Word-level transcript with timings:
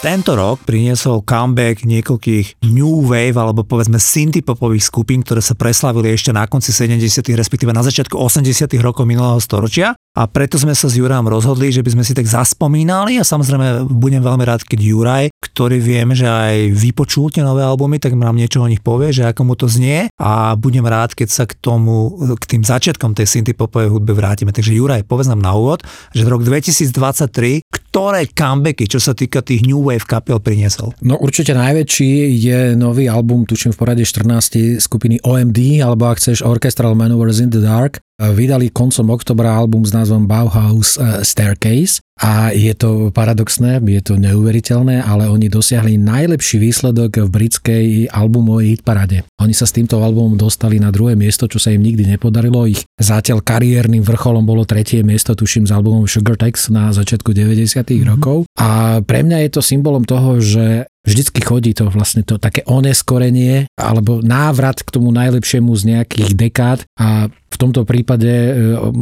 Tento 0.00 0.32
rok 0.32 0.64
priniesol 0.64 1.20
comeback 1.28 1.84
niekoľkých 1.84 2.64
new 2.72 3.04
wave 3.04 3.36
alebo 3.36 3.68
povedzme 3.68 4.00
synthpopových 4.00 4.88
skupín, 4.88 5.20
ktoré 5.20 5.44
sa 5.44 5.52
preslavili 5.52 6.16
ešte 6.16 6.32
na 6.32 6.48
konci 6.48 6.72
70. 6.72 7.20
respektíve 7.36 7.68
na 7.68 7.84
začiatku 7.84 8.16
80. 8.16 8.80
rokov 8.80 9.04
minulého 9.04 9.36
storočia 9.44 9.92
a 10.16 10.24
preto 10.24 10.56
sme 10.56 10.72
sa 10.72 10.88
s 10.88 10.96
Jurajom 10.96 11.28
rozhodli, 11.28 11.68
že 11.68 11.84
by 11.84 11.92
sme 11.92 12.04
si 12.08 12.16
tak 12.16 12.24
zaspomínali 12.24 13.20
a 13.20 13.28
samozrejme 13.28 13.92
budem 13.92 14.24
veľmi 14.24 14.40
rád, 14.40 14.64
keď 14.64 14.80
Juraj, 14.80 15.24
ktorý 15.36 15.76
viem, 15.84 16.16
že 16.16 16.24
aj 16.24 16.72
vypočul 16.72 17.28
tie 17.28 17.44
nové 17.44 17.60
albumy, 17.60 18.00
tak 18.00 18.16
nám 18.16 18.40
niečo 18.40 18.64
o 18.64 18.70
nich 18.72 18.80
povie, 18.80 19.12
že 19.12 19.28
ako 19.28 19.52
mu 19.52 19.54
to 19.54 19.68
znie 19.68 20.08
a 20.16 20.56
budem 20.56 20.88
rád, 20.88 21.12
keď 21.12 21.28
sa 21.28 21.44
k 21.44 21.52
tomu, 21.60 22.16
k 22.40 22.56
tým 22.56 22.64
začiatkom 22.64 23.12
tej 23.12 23.28
synthpopovej 23.28 23.92
hudbe 23.92 24.16
vrátime. 24.16 24.48
Takže 24.48 24.72
Juraj, 24.72 25.04
povedz 25.04 25.28
nám 25.28 25.44
na 25.44 25.52
úvod, 25.52 25.84
že 26.16 26.24
rok 26.24 26.40
2023, 26.40 27.79
ktoré 27.90 28.30
comebacky, 28.30 28.86
čo 28.86 29.02
sa 29.02 29.18
týka 29.18 29.42
tých 29.42 29.66
new 29.66 29.82
wave 29.82 30.06
kapiel 30.06 30.38
priniesol? 30.38 30.94
No 31.02 31.18
určite 31.18 31.58
najväčší 31.58 32.38
je 32.38 32.58
nový 32.78 33.10
album, 33.10 33.42
tuším 33.42 33.74
v 33.74 33.78
porade 33.82 34.06
14 34.06 34.78
skupiny 34.78 35.18
OMD, 35.26 35.82
alebo 35.82 36.06
ak 36.06 36.22
chceš 36.22 36.46
Orchestral 36.46 36.94
Maneuvers 36.94 37.42
in 37.42 37.50
the 37.50 37.58
Dark. 37.58 37.98
Vydali 38.20 38.70
koncom 38.70 39.10
oktobra 39.10 39.58
album 39.58 39.82
s 39.82 39.90
názvom 39.90 40.30
Bauhaus 40.30 41.00
eh, 41.00 41.24
Staircase 41.26 42.04
a 42.20 42.52
je 42.52 42.76
to 42.76 43.08
paradoxné, 43.16 43.80
je 43.80 44.02
to 44.04 44.20
neuveriteľné, 44.20 45.00
ale 45.00 45.32
oni 45.32 45.48
dosiahli 45.48 45.96
najlepší 45.96 46.60
výsledok 46.60 47.24
v 47.24 47.28
britskej 47.32 47.86
albumovej 48.12 48.76
hitparade. 48.76 49.24
Oni 49.40 49.56
sa 49.56 49.64
s 49.64 49.72
týmto 49.72 50.04
albumom 50.04 50.36
dostali 50.36 50.76
na 50.76 50.92
druhé 50.92 51.16
miesto, 51.16 51.48
čo 51.48 51.56
sa 51.56 51.72
im 51.72 51.80
nikdy 51.80 52.04
nepodarilo. 52.04 52.68
Ich 52.68 52.84
zatiaľ 53.00 53.40
kariérnym 53.40 54.04
vrcholom 54.04 54.44
bolo 54.44 54.68
tretie 54.68 55.00
miesto, 55.00 55.32
tuším, 55.32 55.64
s 55.64 55.72
albumom 55.72 56.04
Sugar 56.04 56.36
Tex 56.36 56.68
na 56.68 56.92
začiatku 56.92 57.32
90. 57.32 57.80
Mm-hmm. 57.80 58.04
rokov. 58.04 58.44
A 58.60 59.00
pre 59.00 59.24
mňa 59.24 59.48
je 59.48 59.50
to 59.56 59.64
symbolom 59.64 60.04
toho, 60.04 60.36
že 60.44 60.84
vždycky 61.00 61.40
chodí 61.40 61.72
to 61.72 61.88
vlastne 61.88 62.20
to 62.20 62.36
také 62.36 62.60
oneskorenie 62.68 63.64
alebo 63.80 64.20
návrat 64.20 64.84
k 64.84 64.92
tomu 64.92 65.08
najlepšiemu 65.16 65.72
z 65.72 65.82
nejakých 65.96 66.30
dekád 66.36 66.78
a 67.00 67.32
v 67.32 67.56
tomto 67.56 67.88
prípade, 67.88 68.28
e, 68.28 68.52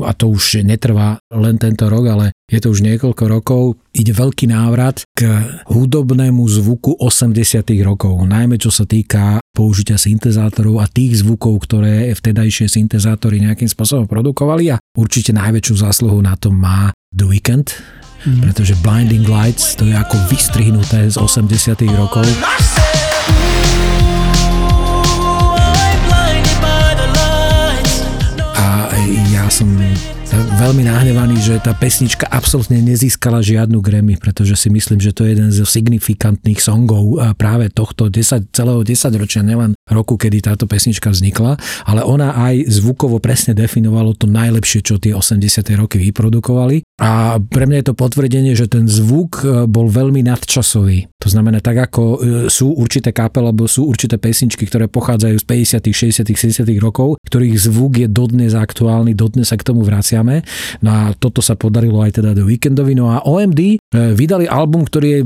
a 0.06 0.12
to 0.14 0.30
už 0.30 0.62
netrvá 0.62 1.18
len 1.34 1.58
tento 1.58 1.90
rok, 1.90 2.04
ale 2.06 2.26
je 2.48 2.58
to 2.64 2.72
už 2.72 2.80
niekoľko 2.80 3.24
rokov, 3.28 3.76
ide 3.92 4.16
veľký 4.16 4.48
návrat 4.48 5.04
k 5.12 5.28
hudobnému 5.68 6.40
zvuku 6.48 6.96
80 6.96 7.36
rokov, 7.84 8.24
najmä 8.24 8.56
čo 8.56 8.72
sa 8.72 8.88
týka 8.88 9.36
použitia 9.52 10.00
syntezátorov 10.00 10.80
a 10.80 10.88
tých 10.88 11.20
zvukov, 11.20 11.60
ktoré 11.68 12.08
vtedajšie 12.16 12.72
syntezátory 12.72 13.44
nejakým 13.44 13.68
spôsobom 13.68 14.08
produkovali 14.08 14.72
a 14.72 14.80
určite 14.96 15.36
najväčšiu 15.36 15.74
zásluhu 15.76 16.24
na 16.24 16.40
tom 16.40 16.56
má 16.56 16.88
The 17.12 17.28
Weeknd, 17.28 17.68
mm. 18.24 18.40
pretože 18.48 18.80
Blinding 18.80 19.28
Lights 19.28 19.76
to 19.76 19.84
je 19.84 19.92
ako 19.92 20.16
vystrihnuté 20.32 21.04
z 21.12 21.20
80 21.20 21.84
rokov. 22.00 22.24
A 28.56 28.88
ja 29.36 29.44
som 29.52 29.68
veľmi 30.36 30.84
nahnevaný, 30.84 31.36
že 31.40 31.54
tá 31.62 31.72
pesnička 31.72 32.28
absolútne 32.28 32.82
nezískala 32.82 33.40
žiadnu 33.40 33.80
Grammy, 33.80 34.20
pretože 34.20 34.58
si 34.58 34.68
myslím, 34.68 35.00
že 35.00 35.14
to 35.16 35.24
je 35.24 35.32
jeden 35.32 35.50
zo 35.54 35.64
signifikantných 35.64 36.60
songov 36.60 37.16
práve 37.38 37.72
tohto 37.72 38.10
10, 38.10 38.52
celého 38.52 38.82
10 38.84 39.20
ročia, 39.20 39.40
nielen 39.40 39.78
roku, 39.88 40.20
kedy 40.20 40.44
táto 40.44 40.68
pesnička 40.68 41.08
vznikla, 41.08 41.56
ale 41.88 42.04
ona 42.04 42.36
aj 42.36 42.68
zvukovo 42.68 43.18
presne 43.22 43.56
definovalo 43.56 44.12
to 44.14 44.28
najlepšie, 44.28 44.84
čo 44.84 45.00
tie 45.00 45.16
80. 45.16 45.64
roky 45.80 45.96
vyprodukovali. 45.96 46.84
A 46.98 47.38
pre 47.38 47.64
mňa 47.64 47.80
je 47.80 47.86
to 47.88 47.94
potvrdenie, 47.94 48.52
že 48.58 48.66
ten 48.66 48.90
zvuk 48.90 49.46
e, 49.46 49.64
bol 49.70 49.86
veľmi 49.86 50.26
nadčasový. 50.26 51.06
To 51.22 51.28
znamená, 51.30 51.62
tak 51.62 51.78
ako 51.78 52.02
e, 52.02 52.16
sú 52.50 52.74
určité 52.74 53.14
kapel, 53.14 53.46
alebo 53.46 53.70
sú 53.70 53.86
určité 53.86 54.18
pesničky, 54.18 54.66
ktoré 54.66 54.90
pochádzajú 54.90 55.38
z 55.38 55.46
50., 55.46 56.26
60., 56.26 56.66
70. 56.66 56.66
rokov, 56.82 57.22
ktorých 57.30 57.56
zvuk 57.56 58.02
je 58.02 58.08
dodnes 58.10 58.52
aktuálny, 58.52 59.14
dodnes 59.14 59.48
sa 59.48 59.56
k 59.56 59.64
tomu 59.64 59.86
vraciame. 60.18 60.42
No 60.82 60.90
a 60.90 61.00
toto 61.14 61.38
sa 61.42 61.54
podarilo 61.54 62.02
aj 62.02 62.18
teda 62.18 62.34
do 62.34 62.46
Weekendovi. 62.46 62.94
No 62.98 63.10
a 63.14 63.22
OMD 63.22 63.60
e, 63.60 63.76
vydali 64.14 64.50
album, 64.50 64.86
ktorý 64.86 65.08
je 65.08 65.20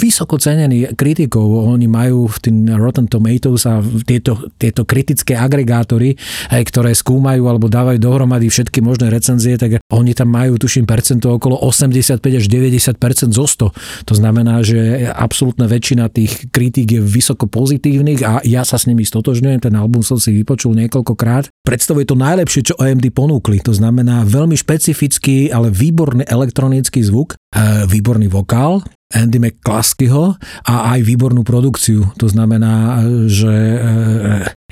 vysoko 0.00 0.40
cenený 0.40 0.96
kritikou. 0.96 1.68
Oni 1.68 1.88
majú 1.88 2.28
v 2.28 2.38
tým 2.40 2.56
Rotten 2.76 3.08
Tomatoes 3.08 3.68
a 3.68 3.80
tieto, 4.04 4.52
tieto 4.56 4.84
kritické 4.88 5.36
agregátory, 5.36 6.16
ktoré 6.48 6.92
skúmajú 6.96 7.44
alebo 7.48 7.68
dávajú 7.68 7.98
dohromady 8.00 8.48
všetky 8.48 8.80
možné 8.80 9.12
recenzie, 9.12 9.56
tak 9.60 9.80
oni 9.92 10.12
tam 10.16 10.32
majú, 10.32 10.56
tuším, 10.56 10.88
percento 10.88 11.32
okolo 11.32 11.60
85 11.60 12.20
až 12.20 12.44
90 12.48 13.32
zo 13.32 13.44
100. 13.44 14.08
To 14.08 14.14
znamená, 14.14 14.60
že 14.64 15.08
absolútna 15.08 15.68
väčšina 15.68 16.08
tých 16.12 16.48
kritík 16.52 16.98
je 16.98 17.00
vysoko 17.02 17.48
pozitívnych 17.48 18.20
a 18.24 18.40
ja 18.44 18.62
sa 18.64 18.80
s 18.80 18.88
nimi 18.88 19.04
stotožňujem. 19.04 19.60
Ten 19.60 19.74
album 19.76 20.00
som 20.04 20.16
si 20.16 20.32
vypočul 20.32 20.76
niekoľkokrát. 20.76 21.50
Predstavuje 21.68 22.08
to 22.08 22.16
najlepšie, 22.16 22.72
čo 22.72 22.80
OMD 22.80 23.12
ponúkli. 23.12 23.60
To 23.60 23.76
znamená 23.76 24.24
veľmi 24.24 24.56
špecifický, 24.56 25.52
ale 25.52 25.68
výborný 25.68 26.24
elektronický 26.24 27.04
zvuk, 27.04 27.36
e, 27.36 27.84
výborný 27.84 28.24
vokál, 28.32 28.80
Andy 29.12 29.36
McCluskeyho 29.36 30.40
a 30.64 30.96
aj 30.96 31.00
výbornú 31.04 31.44
produkciu. 31.44 32.08
To 32.16 32.24
znamená, 32.24 33.04
že 33.28 33.52
e, 33.52 33.78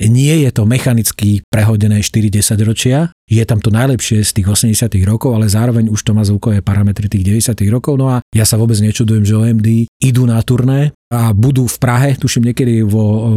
nie 0.04 0.44
je 0.44 0.50
to 0.52 0.68
mechanicky 0.68 1.40
prehodené 1.48 2.04
4-10 2.04 2.68
ročia, 2.68 3.16
je 3.26 3.42
tam 3.42 3.58
to 3.58 3.74
najlepšie 3.74 4.22
z 4.22 4.30
tých 4.38 4.46
80 4.46 4.86
rokov, 5.02 5.34
ale 5.34 5.50
zároveň 5.50 5.90
už 5.90 5.98
to 6.06 6.14
má 6.14 6.22
zvukové 6.22 6.62
parametry 6.62 7.10
tých 7.10 7.26
90 7.42 7.58
rokov. 7.74 7.98
No 7.98 8.06
a 8.14 8.22
ja 8.30 8.46
sa 8.46 8.54
vôbec 8.54 8.78
nečudujem, 8.78 9.26
že 9.26 9.34
OMD 9.34 9.68
idú 9.98 10.30
na 10.30 10.38
turné 10.46 10.94
a 11.10 11.30
budú 11.30 11.66
v 11.70 11.78
Prahe, 11.78 12.14
tuším 12.18 12.50
niekedy 12.50 12.82
vo, 12.82 13.30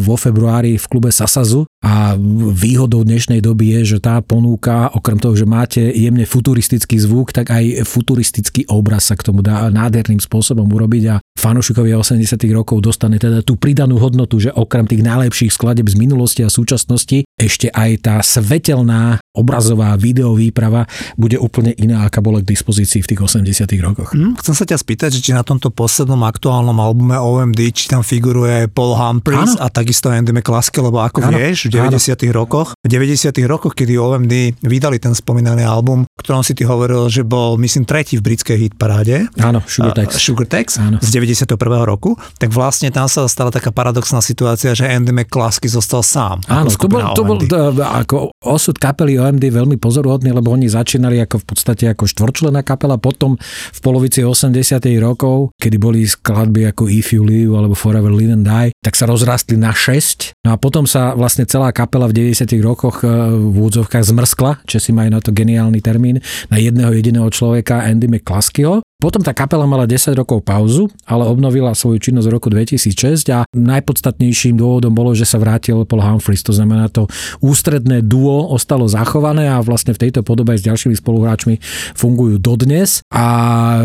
vo 0.00 0.16
februári 0.20 0.76
v 0.76 0.86
klube 0.88 1.08
Sasazu 1.12 1.64
a 1.80 2.12
výhodou 2.52 3.04
dnešnej 3.04 3.40
doby 3.40 3.80
je, 3.80 3.96
že 3.96 3.98
tá 4.04 4.20
ponúka, 4.20 4.92
okrem 4.92 5.16
toho, 5.16 5.32
že 5.32 5.48
máte 5.48 5.80
jemne 5.80 6.28
futuristický 6.28 7.00
zvuk, 7.00 7.32
tak 7.32 7.52
aj 7.52 7.88
futuristický 7.88 8.68
obraz 8.68 9.08
sa 9.08 9.16
k 9.16 9.32
tomu 9.32 9.40
dá 9.40 9.68
nádherným 9.72 10.20
spôsobom 10.20 10.68
urobiť 10.68 11.02
a 11.08 11.20
fanúšikovia 11.40 11.96
80 11.96 12.36
rokov 12.52 12.84
dostane 12.84 13.16
teda 13.16 13.40
tú 13.40 13.56
pridanú 13.56 13.96
hodnotu, 13.96 14.36
že 14.36 14.52
okrem 14.52 14.84
tých 14.84 15.00
najlepších 15.00 15.52
skladeb 15.56 15.88
z 15.88 15.95
minulosti 15.96 16.44
a 16.44 16.52
súčasnosti 16.52 17.24
ešte 17.36 17.68
aj 17.68 17.90
tá 18.00 18.16
svetelná 18.24 19.20
obrazová 19.36 19.92
videovýprava 20.00 20.88
bude 21.20 21.36
úplne 21.36 21.76
iná, 21.76 22.08
aká 22.08 22.24
bola 22.24 22.40
k 22.40 22.48
dispozícii 22.48 23.04
v 23.04 23.08
tých 23.12 23.20
80 23.20 23.68
rokoch. 23.84 24.16
Mm, 24.16 24.40
chcem 24.40 24.54
sa 24.56 24.64
ťa 24.64 24.80
spýtať, 24.80 25.20
či 25.20 25.36
na 25.36 25.44
tomto 25.44 25.68
poslednom 25.68 26.24
aktuálnom 26.24 26.72
albume 26.80 27.20
OMD, 27.20 27.60
či 27.76 27.92
tam 27.92 28.00
figuruje 28.00 28.72
Paul 28.72 28.96
Humphries 28.96 29.60
a 29.60 29.68
takisto 29.68 30.08
Andy 30.08 30.32
McCluskey, 30.32 30.80
lebo 30.80 31.04
ako 31.04 31.28
áno. 31.28 31.36
vieš, 31.36 31.68
v 31.68 31.76
90 31.76 32.16
áno. 32.16 32.32
rokoch, 32.32 32.72
v 32.80 32.88
90 32.88 33.36
rokoch, 33.44 33.76
kedy 33.76 34.00
OMD 34.00 34.64
vydali 34.64 34.96
ten 34.96 35.12
spomínaný 35.12 35.68
album, 35.68 36.08
o 36.08 36.20
ktorom 36.24 36.40
si 36.40 36.56
ty 36.56 36.64
hovoril, 36.64 37.12
že 37.12 37.20
bol, 37.20 37.60
myslím, 37.60 37.84
tretí 37.84 38.16
v 38.16 38.32
britskej 38.32 38.56
hitparáde. 38.56 39.28
Áno, 39.36 39.60
Sugar 39.68 39.92
Tex. 39.92 40.16
Sugar 40.16 40.48
Tex 40.48 40.80
z 40.80 41.08
91. 41.12 41.52
roku, 41.84 42.16
tak 42.40 42.48
vlastne 42.48 42.88
tam 42.88 43.04
sa 43.12 43.28
stala 43.28 43.52
taká 43.52 43.68
paradoxná 43.68 44.24
situácia, 44.24 44.72
že 44.72 44.88
Andy 44.88 45.12
McCluskey 45.12 45.68
zostal 45.86 46.02
sám. 46.02 46.36
Áno, 46.50 46.66
to 46.66 46.90
bol, 46.90 47.14
to 47.14 47.22
bol 47.22 47.38
ako 47.78 48.34
osud 48.42 48.74
kapely 48.74 49.22
OMD 49.22 49.46
veľmi 49.46 49.78
pozoruhodný, 49.78 50.34
lebo 50.34 50.50
oni 50.50 50.66
začínali 50.66 51.22
ako 51.22 51.38
v 51.38 51.46
podstate 51.46 51.84
ako 51.86 52.10
štvorčlená 52.10 52.66
kapela, 52.66 52.98
potom 52.98 53.38
v 53.70 53.78
polovici 53.78 54.26
80 54.26 54.82
rokov, 54.98 55.54
kedy 55.62 55.78
boli 55.78 56.02
skladby 56.02 56.74
ako 56.74 56.90
If 56.90 57.14
You 57.14 57.22
Live 57.22 57.54
alebo 57.54 57.78
Forever 57.78 58.10
Live 58.10 58.34
and 58.34 58.42
Die, 58.42 58.74
tak 58.82 58.98
sa 58.98 59.06
rozrastli 59.06 59.54
na 59.54 59.70
6. 59.70 60.42
No 60.42 60.50
a 60.50 60.56
potom 60.58 60.90
sa 60.90 61.14
vlastne 61.14 61.46
celá 61.46 61.70
kapela 61.70 62.10
v 62.10 62.34
90 62.34 62.50
rokoch 62.66 63.06
e, 63.06 63.08
v 63.30 63.56
údzovkách 63.62 64.02
zmrskla, 64.02 64.66
si 64.66 64.90
majú 64.90 65.08
na 65.08 65.22
to 65.22 65.30
geniálny 65.30 65.78
termín, 65.78 66.18
na 66.50 66.58
jedného 66.58 66.90
jediného 66.90 67.30
človeka 67.30 67.86
Andy 67.86 68.10
McCluskeyho 68.10 68.82
Potom 68.96 69.20
tá 69.20 69.36
kapela 69.36 69.68
mala 69.68 69.84
10 69.84 70.16
rokov 70.16 70.40
pauzu, 70.40 70.88
ale 71.04 71.28
obnovila 71.28 71.76
svoju 71.76 72.00
činnosť 72.00 72.26
v 72.26 72.32
roku 72.32 72.48
2006 72.48 73.28
a 73.28 73.44
najpodstatnejším 73.52 74.56
dôvodom 74.56 74.96
bolo, 74.96 75.12
že 75.12 75.28
sa 75.28 75.36
vrátil 75.36 75.84
Paul 75.84 76.00
Humphries. 76.00 76.40
To 76.48 76.56
znamená, 76.56 76.88
to 76.88 77.04
ústredné 77.44 78.00
duo 78.00 78.48
ostalo 78.48 78.88
zachované 78.88 79.52
a 79.52 79.60
vlastne 79.60 79.92
v 79.92 80.08
tejto 80.08 80.24
podobe 80.24 80.56
s 80.56 80.64
ďalšími 80.64 80.96
spoluhráčmi 80.96 81.60
fungujú 81.92 82.40
dodnes. 82.40 83.04
A 83.12 83.26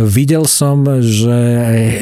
videl 0.08 0.48
som, 0.48 0.88
že 1.04 1.38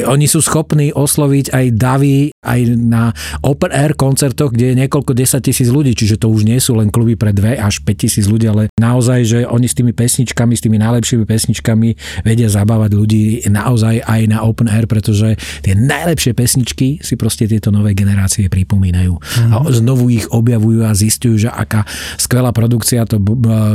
oni 0.05 0.29
sú 0.29 0.45
schopní 0.45 0.93
osloviť 0.93 1.49
aj 1.49 1.65
davy 1.81 2.29
aj 2.45 2.59
na 2.77 3.11
open 3.41 3.73
air 3.73 3.97
koncertoch, 3.97 4.53
kde 4.53 4.71
je 4.71 4.79
niekoľko 4.85 5.17
10 5.17 5.43
tisíc 5.43 5.67
ľudí, 5.67 5.97
čiže 5.97 6.21
to 6.21 6.29
už 6.29 6.45
nie 6.45 6.61
sú 6.61 6.77
len 6.77 6.93
kluby 6.93 7.17
pre 7.17 7.33
2 7.33 7.57
až 7.57 7.81
5 7.83 8.05
tisíc 8.05 8.29
ľudí, 8.29 8.47
ale 8.47 8.69
naozaj, 8.77 9.19
že 9.25 9.39
oni 9.49 9.65
s 9.65 9.75
tými 9.75 9.97
pesničkami, 9.97 10.53
s 10.53 10.61
tými 10.61 10.77
najlepšími 10.77 11.25
pesničkami 11.25 11.89
vedia 12.21 12.47
zabávať 12.47 12.98
ľudí 12.99 13.47
naozaj 13.47 14.03
aj 14.03 14.21
na 14.27 14.43
open 14.43 14.67
air, 14.67 14.85
pretože 14.85 15.39
tie 15.63 15.73
najlepšie 15.73 16.35
pesničky 16.35 16.99
si 16.99 17.13
proste 17.15 17.47
tieto 17.47 17.71
nové 17.71 17.95
generácie 17.95 18.51
pripomínajú. 18.51 19.15
Mm-hmm. 19.15 19.51
A 19.55 19.57
znovu 19.71 20.11
ich 20.11 20.27
objavujú 20.27 20.85
a 20.85 20.91
zistujú, 20.91 21.47
že 21.47 21.49
aká 21.49 21.87
skvelá 22.19 22.51
produkcia 22.51 23.07
to, 23.07 23.17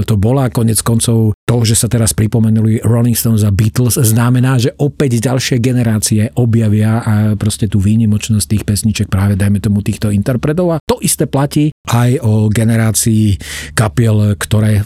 to 0.04 0.14
bola. 0.14 0.52
Konec 0.52 0.78
koncov 0.86 1.33
to, 1.44 1.60
že 1.62 1.76
sa 1.76 1.92
teraz 1.92 2.16
pripomenuli 2.16 2.80
Rolling 2.82 3.16
Stones 3.16 3.44
a 3.44 3.52
Beatles, 3.52 4.00
znamená, 4.00 4.56
že 4.56 4.72
opäť 4.80 5.20
ďalšie 5.20 5.60
generácie 5.60 6.32
objavia 6.40 7.04
a 7.04 7.14
proste 7.36 7.68
tú 7.68 7.78
výnimočnosť 7.78 8.46
tých 8.48 8.64
pesniček 8.64 9.06
práve 9.12 9.36
dajme 9.36 9.60
tomu 9.60 9.84
týchto 9.84 10.08
interpretov. 10.08 10.76
A 10.76 10.82
to 10.82 10.98
isté 11.04 11.28
platí 11.28 11.68
aj 11.84 12.16
o 12.24 12.48
generácii 12.48 13.36
kapiel, 13.76 14.40
ktoré 14.40 14.80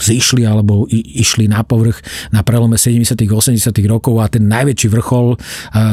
zišli 0.00 0.48
alebo 0.48 0.88
išli 0.92 1.44
na 1.44 1.60
povrch 1.60 2.00
na 2.32 2.40
prelome 2.40 2.80
70 2.80 3.12
80 3.12 3.68
rokov 3.84 4.16
a 4.18 4.32
ten 4.32 4.48
najväčší 4.48 4.88
vrchol 4.88 5.36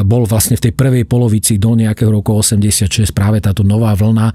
bol 0.08 0.24
vlastne 0.24 0.56
v 0.56 0.70
tej 0.70 0.74
prvej 0.74 1.04
polovici 1.04 1.60
do 1.60 1.76
nejakého 1.76 2.08
roku 2.08 2.40
86 2.40 3.12
práve 3.12 3.44
táto 3.44 3.68
nová 3.68 3.92
vlna 3.94 4.32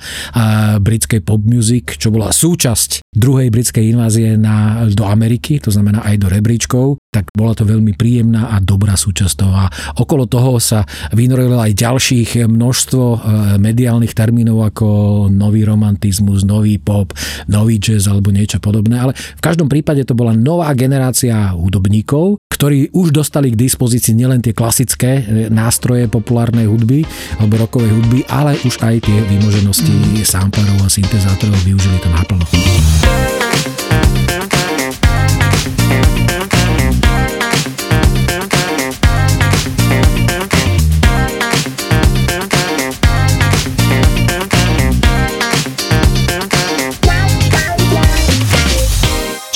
britskej 0.78 1.24
pop 1.24 1.40
music, 1.40 1.96
čo 1.96 2.12
bola 2.12 2.30
súčasť 2.30 3.00
druhej 3.14 3.48
britskej 3.48 3.94
invázie 3.94 4.36
na, 4.36 4.84
do 4.90 5.06
Ameriky, 5.08 5.53
to 5.60 5.70
znamená 5.74 6.06
aj 6.06 6.16
do 6.20 6.28
rebríčkov, 6.30 6.98
tak 7.14 7.30
bola 7.30 7.54
to 7.54 7.62
veľmi 7.62 7.94
príjemná 7.94 8.54
a 8.54 8.58
dobrá 8.58 8.98
súčasť 8.98 9.34
toho. 9.38 9.54
A 9.54 9.66
okolo 9.98 10.26
toho 10.26 10.58
sa 10.58 10.82
vynorilo 11.14 11.58
aj 11.60 11.72
ďalších 11.74 12.46
množstvo 12.46 13.04
eh, 13.04 13.18
mediálnych 13.58 14.14
termínov 14.14 14.74
ako 14.74 14.86
nový 15.30 15.62
romantizmus, 15.62 16.42
nový 16.42 16.82
pop, 16.82 17.14
nový 17.46 17.78
jazz 17.78 18.10
alebo 18.10 18.34
niečo 18.34 18.58
podobné, 18.58 18.98
ale 18.98 19.12
v 19.14 19.42
každom 19.42 19.70
prípade 19.70 20.02
to 20.02 20.16
bola 20.18 20.34
nová 20.34 20.70
generácia 20.74 21.54
hudobníkov, 21.54 22.38
ktorí 22.54 22.94
už 22.94 23.10
dostali 23.10 23.50
k 23.50 23.58
dispozícii 23.58 24.14
nielen 24.14 24.38
tie 24.38 24.54
klasické 24.54 25.20
e, 25.20 25.22
nástroje 25.50 26.06
populárnej 26.06 26.70
hudby 26.70 27.02
alebo 27.42 27.58
rokovej 27.58 27.90
hudby, 27.90 28.22
ale 28.30 28.54
už 28.62 28.78
aj 28.78 29.02
tie 29.02 29.18
vymoženosti 29.26 30.22
samplerov 30.22 30.86
a 30.86 30.88
syntezátorov 30.88 31.58
využili 31.66 31.98
to 31.98 32.08
naplno. 32.14 32.46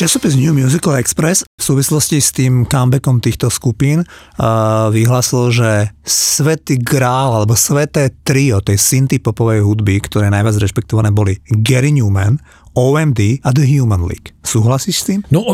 Časopis 0.09 0.41
New 0.41 0.57
Musical 0.57 0.97
Express 0.97 1.45
v 1.45 1.61
súvislosti 1.61 2.17
s 2.17 2.33
tým 2.33 2.65
comebackom 2.65 3.21
týchto 3.21 3.53
skupín 3.53 4.09
uh, 4.09 4.89
vyhlásil, 4.89 5.53
že 5.53 5.93
svetý 6.01 6.81
grál 6.81 7.37
alebo 7.37 7.53
sveté 7.53 8.17
trio 8.25 8.65
tej 8.65 8.81
synthpopovej 8.81 9.61
hudby, 9.61 10.01
ktoré 10.01 10.33
najviac 10.33 10.65
rešpektované 10.65 11.13
boli 11.13 11.37
Gary 11.61 11.93
Newman, 11.93 12.41
OMD 12.79 13.43
a 13.43 13.51
The 13.51 13.67
Human 13.67 14.07
League. 14.07 14.39
Súhlasíš 14.47 14.97
s 15.03 15.05
tým? 15.05 15.21
No, 15.35 15.45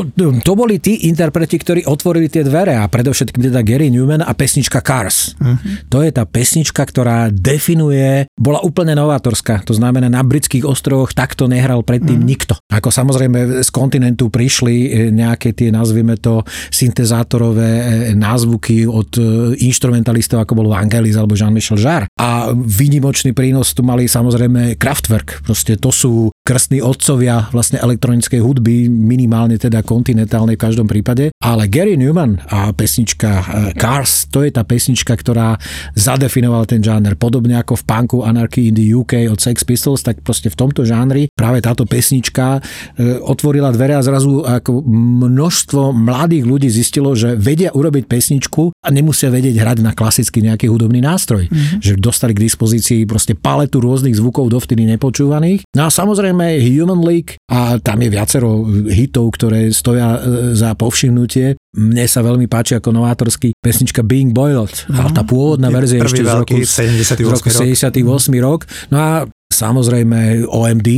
to 0.45 0.53
boli 0.55 0.79
tí 0.79 1.09
interpreti, 1.11 1.57
ktorí 1.59 1.83
otvorili 1.89 2.31
tie 2.31 2.45
dvere 2.47 2.79
a 2.79 2.87
predovšetkým 2.87 3.51
teda 3.51 3.65
Gary 3.67 3.91
Newman 3.91 4.23
a 4.23 4.31
pesnička 4.37 4.85
Cars. 4.85 5.35
Uh-huh. 5.35 5.59
To 5.91 5.99
je 6.05 6.15
tá 6.15 6.23
pesnička, 6.29 6.85
ktorá 6.87 7.33
definuje, 7.33 8.31
bola 8.39 8.63
úplne 8.63 8.95
novátorská. 8.95 9.67
To 9.67 9.75
znamená, 9.75 10.07
na 10.07 10.23
britských 10.23 10.63
ostrovoch 10.63 11.11
takto 11.17 11.51
nehral 11.51 11.83
predtým 11.83 12.23
uh-huh. 12.23 12.31
nikto. 12.31 12.55
Ako 12.71 12.95
samozrejme 12.95 13.67
z 13.67 13.71
kontinentu 13.75 14.31
prišli 14.31 14.77
e, 14.77 14.89
nejaké 15.11 15.57
tie, 15.57 15.75
nazvieme 15.75 16.15
to, 16.21 16.47
syntezátorové 16.71 17.73
e, 17.73 17.85
názvuky 18.15 18.87
od 18.87 19.11
e, 19.19 19.23
instrumentalistov, 19.65 20.45
ako 20.45 20.61
bol 20.61 20.69
Vangelis 20.71 21.19
alebo 21.19 21.35
Jean-Michel 21.35 21.83
Jarre. 21.83 22.07
A 22.21 22.55
výnimočný 22.55 23.35
prínos 23.35 23.75
tu 23.75 23.83
mali 23.83 24.07
samozrejme 24.07 24.79
Kraftwerk. 24.79 25.43
Proste 25.43 25.81
to 25.81 25.91
sú 25.91 26.34
krstní 26.45 26.85
otcovia 26.85 27.49
vlastne 27.57 27.81
elektronickej 27.81 28.37
hudby, 28.45 28.93
minimálne 28.93 29.57
teda 29.57 29.81
kontinentálnej 29.81 30.61
v 30.61 30.65
každom 30.69 30.85
prípade. 30.85 31.33
Ale 31.41 31.73
Gary 31.73 31.97
Newman 31.97 32.37
a 32.53 32.69
pesnička 32.77 33.31
eh, 33.41 33.45
Cars, 33.81 34.29
to 34.29 34.45
je 34.45 34.53
tá 34.53 34.61
pesnička, 34.61 35.17
ktorá 35.17 35.57
zadefinoval 35.97 36.69
ten 36.69 36.85
žáner. 36.85 37.17
Podobne 37.17 37.57
ako 37.57 37.81
v 37.81 37.85
punku 37.89 38.17
Anarchy 38.29 38.69
in 38.69 38.77
the 38.77 38.85
UK 38.93 39.33
od 39.33 39.41
Sex 39.41 39.65
Pistols, 39.65 40.05
tak 40.05 40.21
proste 40.21 40.53
v 40.53 40.57
tomto 40.61 40.85
žánri 40.85 41.33
práve 41.33 41.65
táto 41.65 41.89
pesnička 41.89 42.61
eh, 42.61 43.17
otvorila 43.25 43.73
dvere 43.73 43.97
a 43.97 44.05
zrazu 44.05 44.45
ako 44.45 44.85
množstvo 45.25 45.97
mladých 45.97 46.45
ľudí 46.45 46.69
zistilo, 46.69 47.17
že 47.17 47.41
vedia 47.41 47.73
urobiť 47.73 48.05
pesničku 48.05 48.85
a 48.85 48.89
nemusia 48.93 49.33
vedieť 49.33 49.57
hrať 49.65 49.79
na 49.81 49.97
klasický 49.97 50.45
nejaký 50.45 50.69
hudobný 50.69 51.01
nástroj. 51.01 51.49
Mm-hmm. 51.49 51.81
Že 51.81 51.93
dostali 51.97 52.37
k 52.37 52.45
dispozícii 52.45 53.09
proste 53.09 53.33
paletu 53.33 53.81
rôznych 53.81 54.13
zvukov 54.13 54.53
dovtedy 54.53 54.85
nepočúvaných. 54.93 55.65
No 55.73 55.89
a 55.89 55.91
samozrejme 55.91 56.34
samozrejme 56.35 56.59
Human 56.75 57.03
League 57.07 57.39
a 57.47 57.79
tam 57.79 58.03
je 58.03 58.09
viacero 58.11 58.67
hitov, 58.91 59.39
ktoré 59.39 59.71
stoja 59.71 60.19
e, 60.19 60.59
za 60.59 60.75
povšimnutie. 60.75 61.55
Mne 61.79 62.05
sa 62.11 62.21
veľmi 62.27 62.51
páči 62.51 62.79
ako 62.79 62.91
novátorský 62.91 63.55
pesnička 63.59 64.03
Being 64.03 64.35
Boiled, 64.35 64.75
mm. 64.91 64.99
ale 64.99 65.11
tá 65.15 65.23
pôvodná 65.23 65.71
verzia 65.71 66.03
ešte 66.03 66.27
z 66.27 66.35
roku, 66.35 66.59
78 66.59 67.23
z 67.23 67.31
roku 67.31 67.49
78 67.51 68.47
rok. 68.47 68.67
No 68.91 68.99
a 68.99 69.11
samozrejme 69.51 70.51
OMD, 70.51 70.89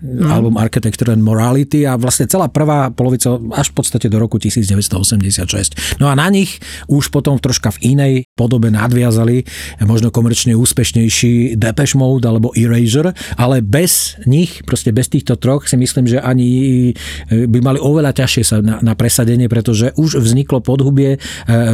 mm. 0.00 0.28
album 0.28 0.56
Architecture 0.56 1.12
and 1.12 1.22
Morality 1.22 1.84
a 1.84 1.94
vlastne 2.00 2.26
celá 2.26 2.48
prvá 2.48 2.88
polovica 2.90 3.36
až 3.54 3.72
v 3.72 3.74
podstate 3.76 4.06
do 4.08 4.16
roku 4.16 4.40
1986. 4.40 6.00
No 6.00 6.08
a 6.08 6.16
na 6.16 6.26
nich 6.32 6.58
už 6.88 7.12
potom 7.12 7.36
troška 7.36 7.72
v 7.76 7.96
inej 7.96 8.14
podobe 8.34 8.72
nadviazali 8.72 9.44
možno 9.84 10.08
komerčne 10.08 10.56
úspešnejší 10.56 11.56
Depeche 11.60 11.96
Mode 11.96 12.26
alebo 12.26 12.52
Erasure, 12.56 13.12
ale 13.36 13.60
bez 13.60 14.16
nich, 14.24 14.64
proste 14.64 14.90
bez 14.90 15.12
týchto 15.12 15.36
troch 15.36 15.68
si 15.68 15.76
myslím, 15.76 16.08
že 16.08 16.18
ani 16.20 16.48
e, 17.28 17.46
by 17.46 17.58
mali 17.60 17.78
oveľa 17.78 18.16
ťažšie 18.16 18.42
sa 18.42 18.56
na, 18.64 18.80
na 18.80 18.94
presadenie, 18.96 19.46
pretože 19.46 19.92
už 19.96 20.20
vzniklo 20.20 20.64
podhubie, 20.64 21.16
e, 21.16 21.18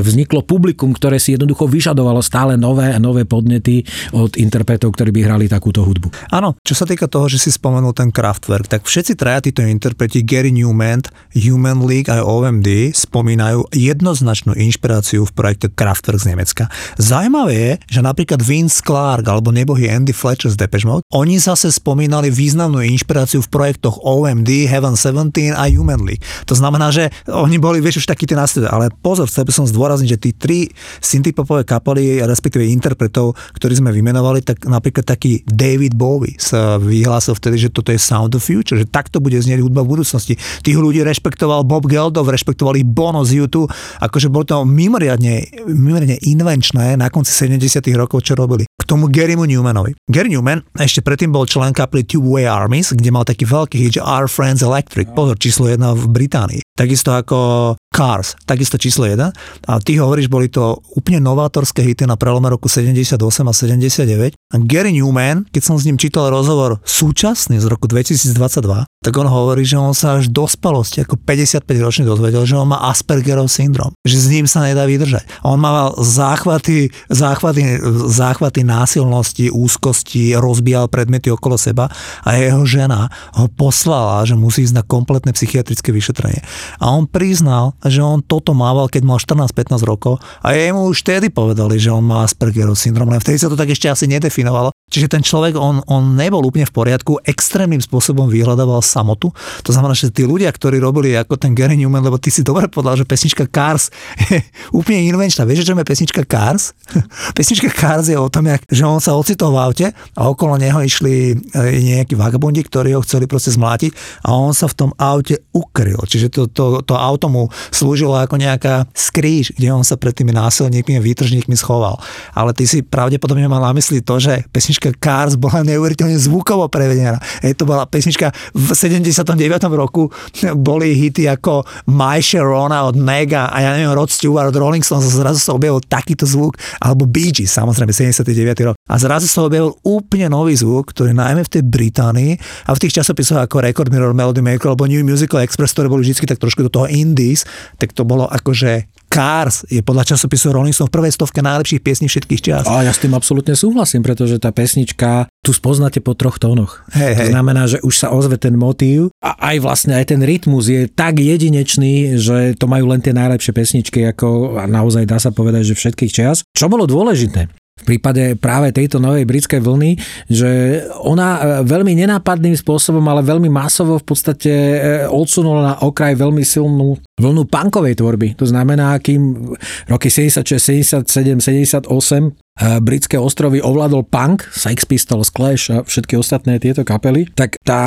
vzniklo 0.02 0.42
publikum, 0.42 0.90
ktoré 0.92 1.22
si 1.22 1.34
jednoducho 1.34 1.70
vyžadovalo 1.70 2.20
stále 2.20 2.58
nové 2.58 2.90
a 2.90 2.98
nové 2.98 3.28
podnety 3.28 3.86
od 4.14 4.34
interpretov, 4.40 4.94
ktorí 4.94 5.10
by 5.14 5.20
hrali 5.22 5.46
takúto 5.46 5.84
hudbu. 5.86 6.32
Áno, 6.32 6.58
čo 6.64 6.74
sa 6.74 6.88
týka 6.88 7.06
toho, 7.06 7.30
že 7.30 7.38
si 7.38 7.50
spomenul 7.54 7.92
ten 7.92 8.10
Kraftwerk, 8.16 8.64
tak 8.64 8.88
všetci 8.88 9.12
traja 9.12 9.44
títo 9.44 9.60
interpreti 9.60 10.24
Gary 10.24 10.48
Newman, 10.48 11.04
Human 11.36 11.84
League 11.84 12.08
a 12.08 12.24
OMD 12.24 12.96
spomínajú 12.96 13.68
jednoznačnú 13.76 14.56
inšpiráciu 14.56 15.28
v 15.28 15.34
projekte 15.36 15.68
Kraftwerk 15.68 16.24
z 16.24 16.32
Nemecka. 16.32 16.72
Zaujímavé 16.96 17.52
je, 17.52 17.70
že 17.92 18.00
napríklad 18.00 18.40
Vince 18.40 18.80
Clark 18.80 19.28
alebo 19.28 19.52
nebohý 19.52 19.92
Andy 19.92 20.16
Fletcher 20.16 20.48
z 20.48 20.56
Depeche 20.56 20.88
Mode, 20.88 21.04
oni 21.12 21.36
zase 21.36 21.68
spomínali 21.68 22.32
významnú 22.32 22.80
inšpiráciu 22.80 23.44
v 23.44 23.52
projektoch 23.52 24.00
OMD, 24.00 24.64
Heaven 24.64 24.96
17 24.96 25.52
a 25.52 25.68
Human 25.68 26.00
League. 26.08 26.24
To 26.48 26.56
znamená, 26.56 26.88
že 26.88 27.12
oni 27.28 27.60
boli, 27.60 27.84
vieš, 27.84 28.00
už 28.00 28.08
takí 28.08 28.24
tie 28.24 28.38
následovia. 28.38 28.72
Ale 28.72 28.86
pozor, 29.04 29.28
chcel 29.28 29.44
by 29.44 29.52
som 29.52 29.68
zdôrazniť, 29.68 30.08
že 30.08 30.22
tí 30.22 30.30
tri 30.32 30.58
synthpopové 31.04 31.68
kapely, 31.68 32.24
respektíve 32.24 32.64
interpretov, 32.64 33.36
ktorí 33.52 33.76
sme 33.76 33.92
vymenovali, 33.92 34.40
tak 34.40 34.64
napríklad 34.64 35.04
taký 35.04 35.44
David 35.44 35.92
Bowie 35.92 36.38
sa 36.40 36.80
vyhlásil 36.80 37.36
vtedy, 37.36 37.68
že 37.68 37.74
toto 37.74 37.92
je 37.92 38.05
Sound 38.06 38.38
of 38.38 38.46
Future, 38.46 38.78
že 38.78 38.86
takto 38.86 39.18
bude 39.18 39.34
znieť 39.34 39.58
hudba 39.58 39.82
v 39.82 39.98
budúcnosti. 39.98 40.38
Tých 40.62 40.78
ľudí 40.78 41.02
rešpektoval 41.02 41.66
Bob 41.66 41.90
Geldof, 41.90 42.30
rešpektovali 42.30 42.86
Bono 42.86 43.26
z 43.26 43.42
YouTube, 43.42 43.74
akože 43.98 44.30
bolo 44.30 44.46
to 44.46 44.62
mimoriadne, 44.62 45.66
mimoriadne 45.66 46.22
invenčné 46.22 46.94
na 46.94 47.10
konci 47.10 47.34
70 47.34 47.82
rokov, 47.98 48.22
čo 48.22 48.38
robili. 48.38 48.62
K 48.62 48.84
tomu 48.86 49.10
Garymu 49.10 49.50
Newmanovi. 49.50 49.98
Gary 50.06 50.30
Newman 50.30 50.62
ešte 50.78 51.02
predtým 51.02 51.34
bol 51.34 51.42
člen 51.50 51.74
kapely 51.74 52.06
Two 52.06 52.22
Way 52.22 52.46
Armies, 52.46 52.94
kde 52.94 53.10
mal 53.10 53.26
taký 53.26 53.42
veľký 53.42 53.76
hit, 53.82 53.98
že 53.98 54.06
Our 54.06 54.30
Friends 54.30 54.62
Electric, 54.62 55.10
pozor, 55.10 55.34
číslo 55.34 55.66
1 55.66 55.82
v 55.82 56.04
Británii. 56.06 56.62
Takisto 56.76 57.16
ako 57.16 57.74
Cars, 57.96 58.36
takisto 58.44 58.76
číslo 58.76 59.08
1. 59.08 59.32
A 59.72 59.72
ty 59.80 59.96
hovoríš, 59.96 60.28
boli 60.28 60.52
to 60.52 60.84
úplne 60.92 61.16
novátorské 61.16 61.80
hity 61.80 62.04
na 62.04 62.20
prelome 62.20 62.52
roku 62.52 62.68
78 62.68 63.16
a 63.48 63.52
79. 63.56 64.36
A 64.36 64.56
Gary 64.68 64.92
Newman, 64.92 65.48
keď 65.48 65.62
som 65.64 65.80
s 65.80 65.88
ním 65.88 65.96
čítal 65.96 66.28
rozhovor 66.28 66.76
súčasný 66.84 67.56
z 67.56 67.64
roku 67.64 67.88
2022, 67.88 68.84
tak 69.06 69.14
on 69.22 69.30
hovorí, 69.30 69.62
že 69.62 69.78
on 69.78 69.94
sa 69.94 70.18
až 70.18 70.26
do 70.26 70.50
spalosti 70.50 71.06
ako 71.06 71.14
55 71.22 71.62
ročný 71.78 72.02
dozvedel, 72.10 72.42
že 72.42 72.58
on 72.58 72.74
má 72.74 72.90
Aspergerov 72.90 73.46
syndrom, 73.46 73.94
že 74.02 74.18
s 74.18 74.26
ním 74.26 74.50
sa 74.50 74.66
nedá 74.66 74.82
vydržať. 74.82 75.46
On 75.46 75.54
mal 75.54 75.94
záchvaty, 75.94 76.90
záchvaty, 77.06 77.78
záchvaty 78.10 78.66
násilnosti, 78.66 79.54
úzkosti, 79.54 80.34
rozbíjal 80.34 80.90
predmety 80.90 81.30
okolo 81.30 81.54
seba 81.54 81.86
a 82.26 82.34
jeho 82.34 82.66
žena 82.66 83.06
ho 83.38 83.46
poslala, 83.46 84.26
že 84.26 84.34
musí 84.34 84.66
ísť 84.66 84.74
na 84.74 84.82
kompletné 84.82 85.30
psychiatrické 85.30 85.94
vyšetrenie. 85.94 86.42
A 86.82 86.90
on 86.90 87.06
priznal, 87.06 87.78
že 87.86 88.02
on 88.02 88.26
toto 88.26 88.58
mával, 88.58 88.90
keď 88.90 89.06
mal 89.06 89.22
14-15 89.22 89.86
rokov 89.86 90.18
a 90.42 90.50
jemu 90.50 90.82
už 90.90 91.06
vtedy 91.06 91.30
povedali, 91.30 91.78
že 91.78 91.94
on 91.94 92.02
má 92.02 92.26
Aspergerov 92.26 92.74
syndrom, 92.74 93.06
len 93.06 93.22
vtedy 93.22 93.38
sa 93.38 93.46
to 93.46 93.54
tak 93.54 93.70
ešte 93.70 93.86
asi 93.86 94.10
nedefinovalo. 94.10 94.74
Čiže 94.90 95.14
ten 95.14 95.22
človek, 95.22 95.54
on, 95.54 95.82
on 95.86 96.18
nebol 96.18 96.42
úplne 96.42 96.66
v 96.66 96.74
poriadku, 96.74 97.22
extrémnym 97.22 97.82
spôsobom 97.82 98.30
vyhľadával 98.30 98.82
samotu. 98.96 99.28
To 99.60 99.70
znamená, 99.76 99.92
že 99.92 100.08
tí 100.08 100.24
ľudia, 100.24 100.48
ktorí 100.48 100.80
robili 100.80 101.12
ako 101.12 101.36
ten 101.36 101.52
Gary 101.52 101.76
Newman, 101.76 102.00
lebo 102.00 102.16
ty 102.16 102.32
si 102.32 102.40
dobre 102.40 102.72
povedal, 102.72 102.96
že 102.96 103.04
pesnička 103.04 103.44
Cars 103.52 103.92
je 104.32 104.40
úplne 104.78 105.04
invenčná. 105.04 105.44
Vieš, 105.44 105.68
čo 105.68 105.76
je 105.76 105.84
pesnička 105.84 106.24
Cars? 106.24 106.72
pesnička 107.36 107.68
Cars 107.68 108.08
je 108.08 108.16
o 108.16 108.32
tom, 108.32 108.48
jak, 108.48 108.64
že 108.72 108.88
on 108.88 109.04
sa 109.04 109.12
ocitol 109.12 109.52
v 109.52 109.58
aute 109.60 109.86
a 109.92 110.20
okolo 110.32 110.56
neho 110.56 110.80
išli 110.80 111.36
e, 111.36 111.60
nejakí 111.92 112.16
vagabundi, 112.16 112.64
ktorí 112.64 112.96
ho 112.96 113.04
chceli 113.04 113.28
proste 113.28 113.52
zmlátiť 113.52 113.92
a 114.24 114.32
on 114.32 114.56
sa 114.56 114.64
v 114.70 114.74
tom 114.74 114.90
aute 114.96 115.44
ukryl. 115.52 116.00
Čiže 116.00 116.32
to, 116.32 116.42
to, 116.48 116.64
to 116.80 116.94
auto 116.96 117.28
mu 117.28 117.52
slúžilo 117.68 118.16
ako 118.16 118.40
nejaká 118.40 118.88
skríž, 118.96 119.52
kde 119.52 119.68
on 119.74 119.84
sa 119.84 120.00
pred 120.00 120.16
tými 120.16 120.32
násilníkmi 120.32 120.96
a 120.96 121.04
výtržníkmi 121.04 121.56
schoval. 121.58 122.00
Ale 122.32 122.56
ty 122.56 122.64
si 122.64 122.80
pravdepodobne 122.80 123.44
mal 123.50 123.60
na 123.60 123.76
mysli 123.76 124.00
to, 124.00 124.16
že 124.16 124.46
pesnička 124.54 124.94
Cars 124.96 125.34
bola 125.36 125.60
neuveriteľne 125.66 126.16
zvukovo 126.16 126.70
prevedená. 126.70 127.18
Je 127.42 127.52
to 127.52 127.66
bola 127.66 127.84
pesnička 127.84 128.30
v 128.54 128.68
79. 128.76 129.32
roku 129.72 130.12
boli 130.52 130.92
hity 130.92 131.24
ako 131.32 131.64
My 131.88 132.20
Sharona 132.20 132.84
od 132.84 133.00
Mega 133.00 133.48
a 133.48 133.64
ja 133.64 133.72
neviem, 133.72 133.96
Rod 133.96 134.12
Stewart 134.12 134.52
od 134.52 134.56
Rolling 134.60 134.84
Stones 134.84 135.08
a 135.08 135.12
zrazu 135.12 135.40
sa 135.40 135.56
objavil 135.56 135.80
takýto 135.80 136.28
zvuk, 136.28 136.60
alebo 136.84 137.08
Bee 137.08 137.32
Gees, 137.32 137.56
samozrejme 137.56 137.90
79. 137.90 138.68
rok. 138.68 138.76
A 138.76 138.94
zrazu 139.00 139.24
sa 139.26 139.42
objavil 139.42 139.72
úplne 139.82 140.28
nový 140.28 140.54
zvuk, 140.54 140.92
ktorý 140.92 141.16
najmä 141.16 141.42
v 141.42 141.52
tej 141.56 141.62
Británii 141.64 142.32
a 142.68 142.70
v 142.76 142.80
tých 142.84 143.00
časopisoch 143.00 143.40
ako 143.40 143.64
Record 143.64 143.88
Mirror, 143.88 144.12
Melody 144.12 144.44
Maker 144.44 144.76
alebo 144.76 144.84
New 144.84 145.02
Musical 145.02 145.40
Express, 145.40 145.72
ktoré 145.72 145.88
boli 145.88 146.04
vždy 146.04 146.28
tak 146.28 146.42
trošku 146.42 146.66
do 146.66 146.70
toho 146.70 146.86
indies, 146.86 147.48
tak 147.80 147.96
to 147.96 148.04
bolo 148.04 148.28
akože 148.28 148.86
Cars 149.16 149.64
je 149.72 149.80
podľa 149.80 150.12
časopisu 150.12 150.52
Rolling 150.52 150.76
Stone 150.76 150.92
v 150.92 150.96
prvej 151.00 151.12
stovke 151.16 151.40
najlepších 151.40 151.80
piesní 151.80 152.06
všetkých 152.12 152.42
čas. 152.44 152.64
A 152.68 152.84
ja 152.84 152.92
s 152.92 153.00
tým 153.00 153.16
absolútne 153.16 153.56
súhlasím, 153.56 154.04
pretože 154.04 154.36
tá 154.36 154.52
pesnička 154.52 155.32
tu 155.40 155.56
spoznáte 155.56 156.04
po 156.04 156.12
troch 156.12 156.36
tónoch. 156.36 156.84
Hej, 156.92 157.16
hej. 157.16 157.20
To 157.24 157.24
znamená, 157.32 157.62
že 157.64 157.80
už 157.80 157.94
sa 157.96 158.12
ozve 158.12 158.36
ten 158.36 158.52
motív 158.60 159.08
a 159.24 159.32
aj 159.54 159.56
vlastne 159.64 159.96
aj 159.96 160.12
ten 160.12 160.20
rytmus 160.20 160.68
je 160.68 160.84
tak 160.92 161.16
jedinečný, 161.16 162.20
že 162.20 162.60
to 162.60 162.68
majú 162.68 162.92
len 162.92 163.00
tie 163.00 163.16
najlepšie 163.16 163.56
pesničky, 163.56 164.04
ako 164.04 164.60
naozaj 164.68 165.08
dá 165.08 165.16
sa 165.16 165.32
povedať, 165.32 165.72
že 165.72 165.78
všetkých 165.80 166.12
čas. 166.12 166.44
Čo 166.52 166.68
bolo 166.68 166.84
dôležité? 166.84 167.48
V 167.76 167.84
prípade 167.84 168.40
práve 168.40 168.72
tejto 168.72 168.96
novej 168.96 169.28
britskej 169.28 169.60
vlny, 169.60 170.00
že 170.32 170.80
ona 171.04 171.28
e, 171.36 171.40
veľmi 171.68 171.92
nenápadným 171.92 172.56
spôsobom, 172.56 173.04
ale 173.04 173.20
veľmi 173.20 173.52
masovo 173.52 174.00
v 174.00 174.06
podstate 174.08 174.48
e, 174.48 174.78
odsunula 175.04 175.60
na 175.60 175.74
okraj 175.84 176.16
veľmi 176.16 176.40
silnú 176.40 176.96
vlnu 177.20 177.44
punkovej 177.44 178.00
tvorby. 178.00 178.32
To 178.40 178.48
znamená, 178.48 178.96
kým 178.96 179.52
roky 179.92 180.08
76, 180.08 180.56
77, 181.04 181.36
78 181.36 182.32
britské 182.80 183.20
ostrovy 183.20 183.60
ovládol 183.60 184.08
punk, 184.08 184.48
Sex 184.48 184.88
Pistols, 184.88 185.28
Clash 185.28 185.68
a 185.68 185.84
všetky 185.84 186.16
ostatné 186.16 186.56
tieto 186.56 186.80
kapely, 186.88 187.28
tak 187.36 187.60
tá 187.60 187.84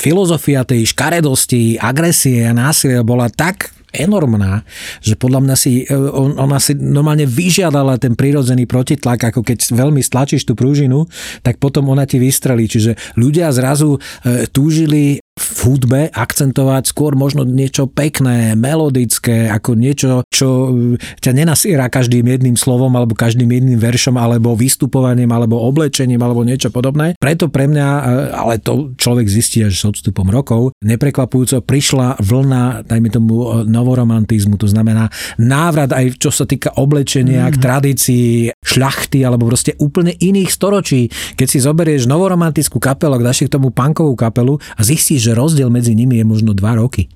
filozofia 0.00 0.64
tej 0.64 0.88
škaredosti, 0.88 1.76
agresie 1.76 2.48
a 2.48 2.56
násilia 2.56 3.04
bola 3.04 3.28
tak 3.28 3.76
enormná, 3.92 4.66
že 5.00 5.16
podľa 5.16 5.40
mňa 5.44 5.56
si, 5.56 5.84
e, 5.84 5.94
on, 5.94 6.36
ona 6.36 6.58
si 6.60 6.76
normálne 6.76 7.24
vyžiadala 7.24 7.96
ten 7.96 8.12
prirodzený 8.18 8.68
protitlak, 8.68 9.32
ako 9.32 9.40
keď 9.44 9.72
veľmi 9.72 10.00
stlačíš 10.04 10.44
tú 10.44 10.52
prúžinu, 10.52 11.08
tak 11.40 11.56
potom 11.62 11.88
ona 11.88 12.04
ti 12.04 12.20
vystrelí. 12.20 12.68
Čiže 12.68 13.16
ľudia 13.16 13.48
zrazu 13.54 13.96
e, 13.96 14.48
túžili 14.50 15.22
v 15.38 15.58
hudbe 15.64 16.00
akcentovať 16.10 16.90
skôr 16.90 17.14
možno 17.14 17.46
niečo 17.46 17.86
pekné, 17.86 18.58
melodické, 18.58 19.46
ako 19.48 19.78
niečo, 19.78 20.26
čo 20.28 20.74
ťa 21.22 21.32
nenasiera 21.32 21.86
každým 21.86 22.26
jedným 22.26 22.58
slovom 22.58 22.90
alebo 22.98 23.14
každým 23.14 23.48
jedným 23.48 23.78
veršom 23.78 24.18
alebo 24.18 24.58
vystupovaním 24.58 25.30
alebo 25.30 25.62
oblečením 25.62 26.20
alebo 26.20 26.42
niečo 26.42 26.74
podobné. 26.74 27.14
Preto 27.16 27.48
pre 27.48 27.70
mňa, 27.70 27.86
e, 27.86 28.02
ale 28.34 28.58
to 28.58 28.92
človek 28.98 29.30
zistí 29.30 29.62
až 29.62 29.78
s 29.78 29.84
odstupom 29.86 30.26
rokov, 30.28 30.74
neprekvapujúco 30.82 31.62
prišla 31.62 32.18
vlna, 32.18 32.84
dajme 32.84 33.08
tomu, 33.08 33.34
e, 33.34 33.46
novoromantizmu, 33.70 34.58
to 34.58 34.66
znamená 34.66 35.08
návrat 35.38 35.94
aj 35.94 36.18
čo 36.18 36.34
sa 36.34 36.44
týka 36.44 36.74
oblečenia, 36.76 37.46
mm. 37.46 37.52
k 37.54 37.56
tradícii, 37.62 38.28
šľachty 38.58 39.22
alebo 39.22 39.46
proste 39.46 39.78
úplne 39.78 40.12
iných 40.18 40.50
storočí. 40.50 41.06
Keď 41.38 41.46
si 41.46 41.58
zoberieš 41.62 42.10
novoromantickú 42.10 42.82
kapelu, 42.82 43.20
dáš 43.22 43.46
k 43.46 43.54
tomu 43.54 43.70
punkovú 43.70 44.18
kapelu 44.18 44.58
a 44.74 44.80
zistíš, 44.82 45.27
že 45.28 45.36
rozdiel 45.36 45.68
medzi 45.68 45.92
nimi 45.92 46.16
je 46.16 46.24
možno 46.24 46.56
2 46.56 46.80
roky. 46.80 47.12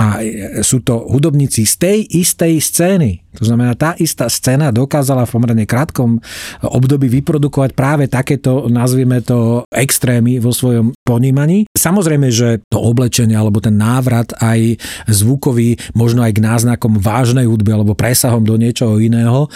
A 0.00 0.24
e, 0.24 0.64
sú 0.64 0.80
to 0.80 1.04
hudobníci 1.04 1.68
z 1.68 1.74
tej 1.76 1.98
istej 2.08 2.56
scény. 2.56 3.12
To 3.38 3.46
znamená, 3.46 3.78
tá 3.78 3.94
istá 4.00 4.26
scéna 4.26 4.74
dokázala 4.74 5.22
v 5.22 5.30
pomerne 5.38 5.62
krátkom 5.68 6.18
období 6.66 7.06
vyprodukovať 7.06 7.78
práve 7.78 8.10
takéto, 8.10 8.66
nazvime 8.66 9.22
to, 9.22 9.62
extrémy 9.70 10.42
vo 10.42 10.50
svojom 10.50 10.90
ponímaní. 11.06 11.70
Samozrejme, 11.70 12.26
že 12.34 12.58
to 12.66 12.82
oblečenie 12.82 13.38
alebo 13.38 13.62
ten 13.62 13.78
návrat 13.78 14.34
aj 14.42 14.82
zvukový, 15.06 15.78
možno 15.94 16.26
aj 16.26 16.32
k 16.34 16.42
náznakom 16.42 16.98
vážnej 16.98 17.46
hudby 17.46 17.70
alebo 17.70 17.94
presahom 17.94 18.42
do 18.42 18.58
niečoho 18.58 18.98
iného, 18.98 19.46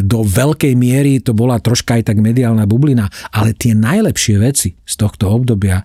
do 0.00 0.24
veľkej 0.24 0.72
miery 0.72 1.20
to 1.20 1.36
bola 1.36 1.60
troška 1.60 2.00
aj 2.00 2.08
tak 2.08 2.16
mediálna 2.16 2.64
bublina, 2.64 3.12
ale 3.28 3.52
tie 3.52 3.76
najlepšie 3.76 4.40
veci 4.40 4.72
z 4.88 4.94
tohto 4.96 5.28
obdobia 5.28 5.84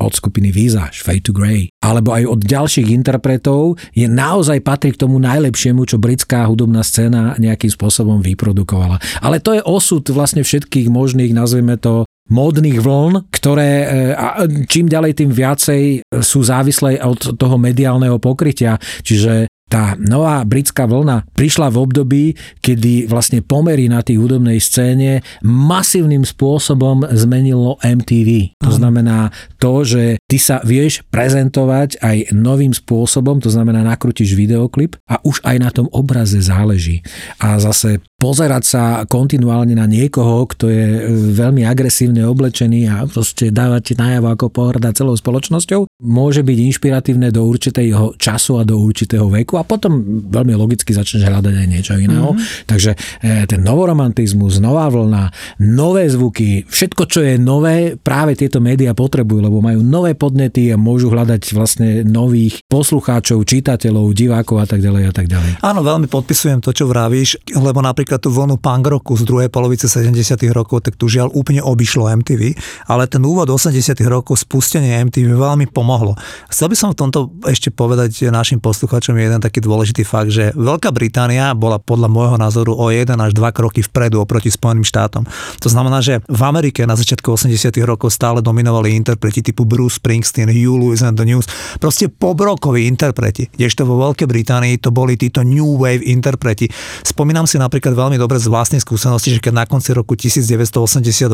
od 0.00 0.12
skupiny 0.12 0.52
Visage, 0.52 1.00
Fade 1.00 1.24
to 1.24 1.32
Grey, 1.32 1.72
alebo 1.80 2.12
aj 2.12 2.24
od 2.28 2.40
ďalších 2.44 2.88
interpretov, 2.92 3.80
je 3.96 4.06
naozaj 4.06 4.60
patrí 4.60 4.92
k 4.92 5.00
tomu 5.00 5.16
najlepšiemu, 5.22 5.88
čo 5.88 5.96
britská 6.00 6.44
hudobná 6.46 6.84
scéna 6.84 7.36
nejakým 7.40 7.72
spôsobom 7.72 8.20
vyprodukovala. 8.20 9.00
Ale 9.24 9.40
to 9.40 9.56
je 9.56 9.62
osud 9.64 10.04
vlastne 10.12 10.44
všetkých 10.44 10.92
možných, 10.92 11.32
nazvime 11.32 11.80
to, 11.80 12.06
módnych 12.26 12.82
vln, 12.82 13.30
ktoré 13.30 13.70
e, 13.70 13.86
a 14.10 14.42
čím 14.66 14.90
ďalej 14.90 15.12
tým 15.14 15.30
viacej 15.30 15.82
sú 16.18 16.42
závislé 16.42 16.98
od 17.02 17.38
toho 17.38 17.54
mediálneho 17.54 18.18
pokrytia. 18.18 18.82
Čiže 19.06 19.46
tá 19.66 19.98
nová 19.98 20.46
britská 20.46 20.86
vlna 20.86 21.26
prišla 21.34 21.74
v 21.74 21.76
období, 21.82 22.24
kedy 22.62 23.10
vlastne 23.10 23.42
pomery 23.42 23.90
na 23.90 23.98
tej 23.98 24.22
hudobnej 24.22 24.62
scéne 24.62 25.26
masívnym 25.42 26.22
spôsobom 26.22 27.02
zmenilo 27.10 27.74
MTV. 27.82 28.54
To 28.62 28.70
znamená 28.70 29.34
to, 29.58 29.82
že 29.82 30.22
ty 30.30 30.38
sa 30.38 30.62
vieš 30.62 31.02
prezentovať 31.10 31.98
aj 31.98 32.30
novým 32.30 32.70
spôsobom, 32.70 33.42
to 33.42 33.50
znamená 33.50 33.82
nakrútiš 33.82 34.38
videoklip 34.38 34.94
a 35.10 35.18
už 35.26 35.42
aj 35.42 35.56
na 35.58 35.70
tom 35.74 35.90
obraze 35.90 36.38
záleží. 36.38 37.02
A 37.42 37.58
zase 37.58 37.98
pozerať 38.16 38.62
sa 38.64 38.82
kontinuálne 39.04 39.76
na 39.76 39.84
niekoho, 39.84 40.48
kto 40.48 40.72
je 40.72 40.84
e, 40.88 41.00
veľmi 41.36 41.68
agresívne 41.68 42.24
oblečený 42.24 42.80
a 42.88 43.04
proste 43.04 43.52
dávať 43.52 43.92
ti 43.92 43.94
najavo 43.94 44.32
ako 44.32 44.46
pohrda 44.48 44.90
celou 44.96 45.12
spoločnosťou, 45.14 45.86
môže 46.00 46.40
byť 46.40 46.58
inšpiratívne 46.58 47.28
do 47.28 47.44
určitého 47.44 48.16
času 48.16 48.58
a 48.58 48.62
do 48.64 48.80
určitého 48.80 49.28
veku 49.28 49.60
a 49.60 49.68
potom 49.68 50.24
veľmi 50.32 50.56
logicky 50.56 50.96
začneš 50.96 51.28
hľadať 51.28 51.54
aj 51.54 51.68
niečo 51.68 51.94
iného. 52.00 52.32
Mm-hmm. 52.32 52.64
Takže 52.64 52.90
e, 53.20 53.44
ten 53.44 53.60
novoromantizmus, 53.60 54.64
nová 54.64 54.88
vlna, 54.88 55.30
nové 55.60 56.08
zvuky, 56.08 56.64
všetko, 56.64 57.02
čo 57.06 57.20
je 57.20 57.36
nové, 57.36 58.00
práve 58.00 58.32
tieto 58.32 58.64
médiá 58.64 58.96
potrebujú, 58.96 59.44
lebo 59.44 59.60
majú 59.60 59.84
nové 59.84 60.16
podnety 60.16 60.72
a 60.72 60.80
môžu 60.80 61.12
hľadať 61.12 61.52
vlastne 61.52 62.00
nových 62.02 62.64
poslucháčov, 62.66 63.44
čitateľov, 63.44 64.16
divákov 64.16 64.64
a 64.64 64.66
tak 64.66 64.80
ďalej 64.80 65.02
a 65.04 65.12
tak 65.12 65.28
ďalej. 65.28 65.60
Áno, 65.60 65.84
veľmi 65.84 66.08
podpisujem 66.08 66.64
to, 66.64 66.72
čo 66.72 66.88
vravíš, 66.88 67.52
lebo 67.52 67.84
napríklad 67.84 68.05
napríklad 68.06 68.22
tú 68.22 68.30
vlnu 68.30 68.62
punk 68.62 68.86
roku 68.86 69.18
z 69.18 69.26
druhej 69.26 69.50
polovice 69.50 69.90
70 69.90 70.38
rokov, 70.54 70.86
tak 70.86 70.94
tu 70.94 71.10
žiaľ 71.10 71.34
úplne 71.34 71.58
obišlo 71.58 72.06
MTV, 72.22 72.54
ale 72.86 73.10
ten 73.10 73.18
úvod 73.18 73.50
80 73.50 73.98
rokov, 74.06 74.46
spustenie 74.46 75.02
MTV 75.10 75.34
veľmi 75.34 75.66
pomohlo. 75.74 76.14
Chcel 76.46 76.70
by 76.70 76.76
som 76.78 76.94
v 76.94 77.02
tomto 77.02 77.34
ešte 77.50 77.74
povedať 77.74 78.30
našim 78.30 78.62
poslucháčom 78.62 79.18
jeden 79.18 79.42
taký 79.42 79.58
dôležitý 79.58 80.06
fakt, 80.06 80.30
že 80.30 80.54
Veľká 80.54 80.94
Británia 80.94 81.50
bola 81.58 81.82
podľa 81.82 82.06
môjho 82.06 82.38
názoru 82.38 82.78
o 82.78 82.94
1 82.94 83.10
až 83.10 83.34
2 83.34 83.42
kroky 83.50 83.82
vpredu 83.82 84.22
oproti 84.22 84.54
Spojeným 84.54 84.86
štátom. 84.86 85.26
To 85.58 85.66
znamená, 85.66 85.98
že 85.98 86.22
v 86.30 86.42
Amerike 86.46 86.86
na 86.86 86.94
začiatku 86.94 87.34
80 87.34 87.74
rokov 87.82 88.14
stále 88.14 88.38
dominovali 88.38 88.94
interpreti 88.94 89.42
typu 89.42 89.66
Bruce 89.66 89.98
Springsteen, 89.98 90.46
Hugh 90.46 90.78
Lewis 90.78 91.02
and 91.02 91.18
the 91.18 91.26
News, 91.26 91.50
proste 91.82 92.06
pobrokoví 92.06 92.86
interpreti, 92.86 93.50
kdežto 93.50 93.82
vo 93.82 93.98
Veľkej 93.98 94.30
Británii 94.30 94.78
to 94.78 94.94
boli 94.94 95.18
títo 95.18 95.42
New 95.42 95.82
Wave 95.82 96.06
interpreti. 96.06 96.70
Spomínam 97.02 97.50
si 97.50 97.58
napríklad 97.58 97.95
veľmi 97.96 98.20
dobre 98.20 98.36
z 98.36 98.52
vlastnej 98.52 98.84
skúsenosti, 98.84 99.32
že 99.32 99.40
keď 99.40 99.52
na 99.56 99.64
konci 99.64 99.96
roku 99.96 100.12
1982 100.12 101.32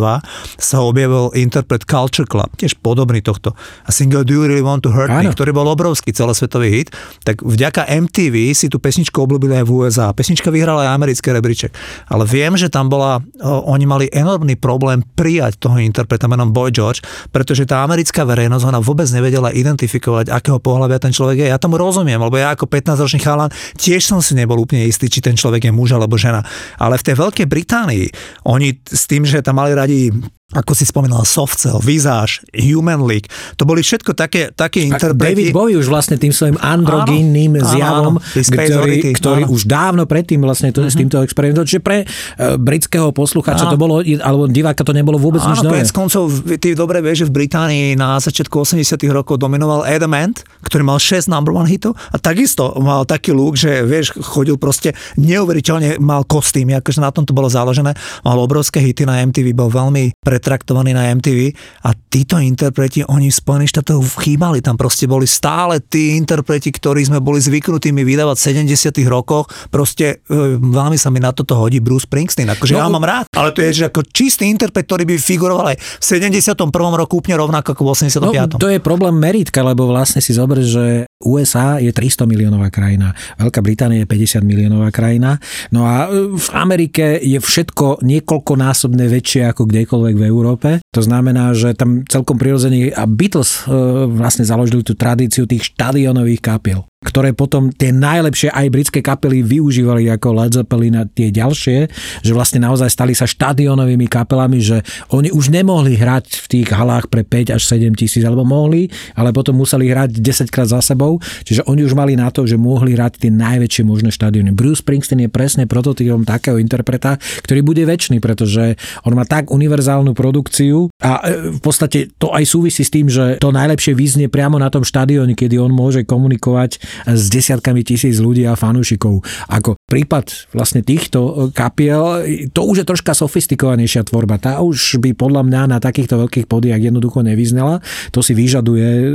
sa 0.57 0.77
objavil 0.79 1.35
interpret 1.35 1.83
Culture 1.83 2.25
Club, 2.25 2.49
tiež 2.55 2.79
podobný 2.79 3.19
tohto, 3.19 3.59
a 3.83 3.91
single 3.91 4.23
Do 4.23 4.39
You 4.39 4.47
Really 4.47 4.63
Want 4.63 4.87
to 4.87 4.95
Hurt 4.95 5.11
Me, 5.11 5.27
ktorý 5.27 5.51
bol 5.51 5.67
obrovský 5.67 6.15
celosvetový 6.15 6.71
hit, 6.71 6.89
tak 7.27 7.43
vďaka 7.43 7.91
MTV 7.91 8.55
si 8.55 8.71
tú 8.71 8.79
pesničku 8.79 9.19
obľúbili 9.19 9.59
aj 9.59 9.65
v 9.67 9.71
USA. 9.75 10.15
Pesnička 10.15 10.55
vyhrala 10.55 10.87
aj 10.87 10.95
americký 10.95 11.35
rebríček. 11.35 11.75
Ale 12.07 12.23
viem, 12.23 12.55
že 12.55 12.71
tam 12.71 12.87
bola, 12.87 13.19
oni 13.43 13.85
mali 13.85 14.07
enormný 14.15 14.55
problém 14.55 15.03
prijať 15.03 15.59
toho 15.59 15.83
interpreta 15.83 16.31
menom 16.31 16.55
Boy 16.55 16.71
George, 16.71 17.03
pretože 17.35 17.67
tá 17.67 17.83
americká 17.83 18.23
verejnosť 18.23 18.65
ona 18.71 18.79
vôbec 18.79 19.11
nevedela 19.11 19.51
identifikovať, 19.51 20.31
akého 20.31 20.63
pohľavia 20.63 21.03
ten 21.03 21.11
človek 21.11 21.43
je. 21.43 21.49
Ja 21.51 21.59
tomu 21.59 21.81
rozumiem, 21.81 22.21
lebo 22.21 22.39
ja 22.39 22.55
ako 22.55 22.71
15-ročný 22.71 23.19
chalan 23.19 23.51
tiež 23.81 24.07
som 24.07 24.21
si 24.23 24.39
nebol 24.39 24.61
úplne 24.61 24.87
istý, 24.87 25.09
či 25.11 25.19
ten 25.25 25.35
človek 25.35 25.67
je 25.67 25.73
muž 25.73 25.97
alebo 25.97 26.15
žena. 26.21 26.45
Ale 26.79 26.99
v 26.99 27.07
tej 27.07 27.15
Veľkej 27.19 27.47
Británii 27.47 28.07
oni 28.49 28.69
s 28.83 29.05
tým, 29.07 29.23
že 29.25 29.45
tam 29.45 29.61
mali 29.61 29.73
radi 29.73 30.09
ako 30.53 30.73
si 30.77 30.85
spomínal, 30.85 31.25
Softcell, 31.25 31.81
Visage, 31.81 32.45
Human 32.53 33.03
League, 33.09 33.29
to 33.57 33.65
boli 33.65 33.81
všetko 33.81 34.13
také, 34.13 34.53
také 34.53 34.85
interpreti. 34.85 35.49
David 35.49 35.57
Bowie 35.57 35.77
už 35.81 35.89
vlastne 35.89 36.21
tým 36.21 36.31
svojim 36.31 36.61
androgynnym 36.61 37.57
zjavom, 37.57 38.21
áno, 38.21 38.45
ktorý, 38.53 39.17
ktorý 39.17 39.43
už 39.49 39.65
dávno 39.65 40.05
predtým 40.05 40.45
vlastne 40.45 40.69
to, 40.69 40.85
uh-huh. 40.85 40.93
s 40.93 40.97
mhm. 40.97 41.01
týmto 41.01 41.17
experimentoval. 41.25 41.69
Čiže 41.69 41.83
pre 41.83 42.05
uh, 42.05 42.61
britského 42.61 43.09
poslucháča 43.17 43.65
áno. 43.69 43.73
to 43.73 43.79
bolo, 43.81 43.95
alebo 44.05 44.45
diváka 44.49 44.85
to 44.85 44.93
nebolo 44.93 45.17
vôbec 45.17 45.41
áno, 45.41 45.57
nič 45.57 45.61
nové. 45.65 45.81
koncov, 45.89 46.29
ty 46.61 46.77
dobre 46.77 47.01
vieš, 47.01 47.25
že 47.25 47.27
v 47.33 47.45
Británii 47.45 47.87
na 47.97 48.21
začiatku 48.21 48.53
80 48.53 49.01
rokov 49.09 49.41
dominoval 49.41 49.89
Adam 49.89 50.13
Ant, 50.13 50.45
ktorý 50.69 50.85
mal 50.85 51.01
6 51.01 51.33
number 51.33 51.57
one 51.57 51.69
hitov 51.69 51.97
a 52.13 52.21
takisto 52.21 52.77
mal 52.83 53.09
taký 53.09 53.33
look, 53.33 53.57
že 53.57 53.81
vieš, 53.87 54.13
chodil 54.21 54.61
proste 54.61 54.93
neuveriteľne, 55.17 55.97
mal 56.03 56.29
kostým, 56.29 56.75
akože 56.77 57.01
na 57.01 57.15
tom 57.15 57.25
to 57.25 57.33
bolo 57.33 57.49
založené, 57.49 57.97
mal 58.27 58.37
obrovské 58.37 58.83
hity 58.83 59.09
na 59.09 59.23
MTV, 59.25 59.55
bol 59.57 59.71
veľmi 59.73 60.19
pre 60.21 60.42
pretraktovaní 60.43 60.91
na 60.91 61.15
MTV 61.15 61.55
a 61.87 61.95
títo 61.95 62.43
interpreti, 62.43 63.07
oni 63.07 63.31
v 63.31 63.39
Spojených 63.39 63.79
štátoch 63.79 64.03
chýbali, 64.19 64.59
tam 64.59 64.75
proste 64.75 65.07
boli 65.07 65.31
stále 65.31 65.79
tí 65.79 66.19
interpreti, 66.19 66.75
ktorí 66.75 67.07
sme 67.07 67.23
boli 67.23 67.39
zvyknutí 67.39 67.95
mi 67.95 68.03
vydávať 68.03 68.35
v 68.35 68.75
70 68.75 69.07
rokoch, 69.07 69.47
proste 69.71 70.27
e, 70.27 70.59
veľmi 70.59 70.99
sa 70.99 71.15
mi 71.15 71.23
na 71.23 71.31
toto 71.31 71.55
hodí 71.55 71.79
Bruce 71.79 72.11
Springsteen, 72.11 72.51
akože 72.51 72.75
no, 72.75 72.83
ja 72.83 72.91
mám 72.91 73.07
rád, 73.07 73.31
ale 73.31 73.55
to 73.55 73.63
je 73.63 73.71
že 73.71 73.85
ako 73.87 74.03
čistý 74.11 74.51
interpret, 74.51 74.83
ktorý 74.83 75.07
by 75.07 75.15
figuroval 75.23 75.71
aj 75.71 75.79
v 75.79 76.05
71. 76.05 76.59
roku 76.75 77.23
úplne 77.23 77.39
rovnako 77.39 77.79
ako 77.79 77.83
v 77.87 77.91
85. 78.19 78.59
No, 78.59 78.59
to 78.59 78.67
je 78.67 78.83
problém 78.83 79.15
meritka, 79.15 79.63
lebo 79.63 79.87
vlastne 79.87 80.19
si 80.19 80.35
zober, 80.35 80.59
že 80.67 81.07
USA 81.25 81.79
je 81.81 81.91
300 81.91 82.29
miliónová 82.29 82.69
krajina, 82.69 83.15
Veľká 83.39 83.61
Británia 83.65 84.05
je 84.05 84.11
50 84.11 84.45
miliónová 84.45 84.93
krajina, 84.93 85.39
no 85.73 85.89
a 85.89 86.07
e, 86.07 86.37
v 86.37 86.49
Amerike 86.53 87.19
je 87.19 87.39
všetko 87.41 88.05
niekoľkonásobne 88.05 89.09
väčšie 89.09 89.49
ako 89.49 89.67
kdekoľvek 89.67 90.15
v 90.19 90.25
Európe. 90.29 90.69
To 90.93 91.03
znamená, 91.03 91.57
že 91.57 91.75
tam 91.75 92.05
celkom 92.07 92.37
prirodzene 92.37 92.93
a 92.93 93.05
Beatles 93.09 93.65
e, 93.65 93.75
vlastne 94.13 94.45
založili 94.45 94.85
tú 94.85 94.95
tradíciu 94.95 95.49
tých 95.49 95.73
štadionových 95.73 96.43
kapiel 96.45 96.92
ktoré 97.03 97.35
potom 97.35 97.69
tie 97.75 97.91
najlepšie 97.91 98.55
aj 98.55 98.67
britské 98.71 99.01
kapely 99.03 99.43
využívali 99.43 100.07
ako 100.09 100.29
Led 100.39 100.53
Zeppelin 100.55 100.97
a 100.99 101.05
tie 101.05 101.35
ďalšie, 101.35 101.79
že 102.23 102.33
vlastne 102.33 102.63
naozaj 102.63 102.89
stali 102.89 103.13
sa 103.13 103.27
štadionovými 103.27 104.07
kapelami, 104.07 104.63
že 104.63 104.87
oni 105.11 105.35
už 105.35 105.51
nemohli 105.51 105.99
hrať 105.99 106.47
v 106.47 106.47
tých 106.47 106.69
halách 106.71 107.11
pre 107.11 107.27
5 107.27 107.59
až 107.59 107.63
7 107.67 107.99
tisíc, 107.99 108.23
alebo 108.23 108.47
mohli, 108.47 108.87
ale 109.19 109.35
potom 109.35 109.59
museli 109.59 109.91
hrať 109.91 110.23
10 110.23 110.55
krát 110.55 110.71
za 110.71 110.79
sebou, 110.79 111.19
čiže 111.43 111.67
oni 111.67 111.83
už 111.83 111.99
mali 111.99 112.15
na 112.15 112.31
to, 112.31 112.47
že 112.47 112.55
mohli 112.55 112.95
hrať 112.95 113.27
tie 113.27 113.31
najväčšie 113.35 113.83
možné 113.83 114.15
štadióny. 114.15 114.55
Bruce 114.55 114.81
Springsteen 114.81 115.27
je 115.27 115.31
presne 115.31 115.67
prototypom 115.67 116.23
takého 116.23 116.57
interpreta, 116.63 117.19
ktorý 117.43 117.67
bude 117.67 117.83
väčší, 117.83 118.23
pretože 118.23 118.79
on 119.03 119.19
má 119.19 119.27
tak 119.27 119.51
univerzálnu 119.51 120.15
produkciu 120.15 120.91
a 121.03 121.23
e, 121.27 121.55
v 121.59 121.61
podstate 121.61 122.15
to 122.19 122.31
aj 122.31 122.45
súvisí 122.47 122.83
s 122.87 122.91
tým, 122.91 123.07
že 123.11 123.39
to 123.43 123.51
najlepšie 123.51 123.95
vyznie 123.95 124.27
priamo 124.31 124.59
na 124.59 124.71
tom 124.71 124.87
štadióne, 124.87 125.35
kedy 125.35 125.59
on 125.59 125.73
môže 125.73 126.07
komunikovať 126.07 126.92
s 127.07 127.23
desiatkami 127.31 127.83
tisíc 127.83 128.19
ľudí 128.19 128.47
a 128.47 128.59
fanúšikov. 128.59 129.23
Ako 129.49 129.79
prípad 129.87 130.53
vlastne 130.57 130.81
týchto 130.81 131.51
kapiel, 131.53 132.25
to 132.51 132.61
už 132.65 132.83
je 132.83 132.89
troška 132.89 133.13
sofistikovanejšia 133.13 134.07
tvorba. 134.07 134.41
Tá 134.41 134.61
už 134.61 135.03
by 135.03 135.17
podľa 135.17 135.43
mňa 135.47 135.61
na 135.77 135.79
takýchto 135.79 136.19
veľkých 136.19 136.47
podiach 136.47 136.81
jednoducho 136.81 137.25
nevyznala. 137.25 137.85
To 138.15 138.21
si 138.21 138.33
vyžaduje 138.33 138.89
e, 138.89 139.07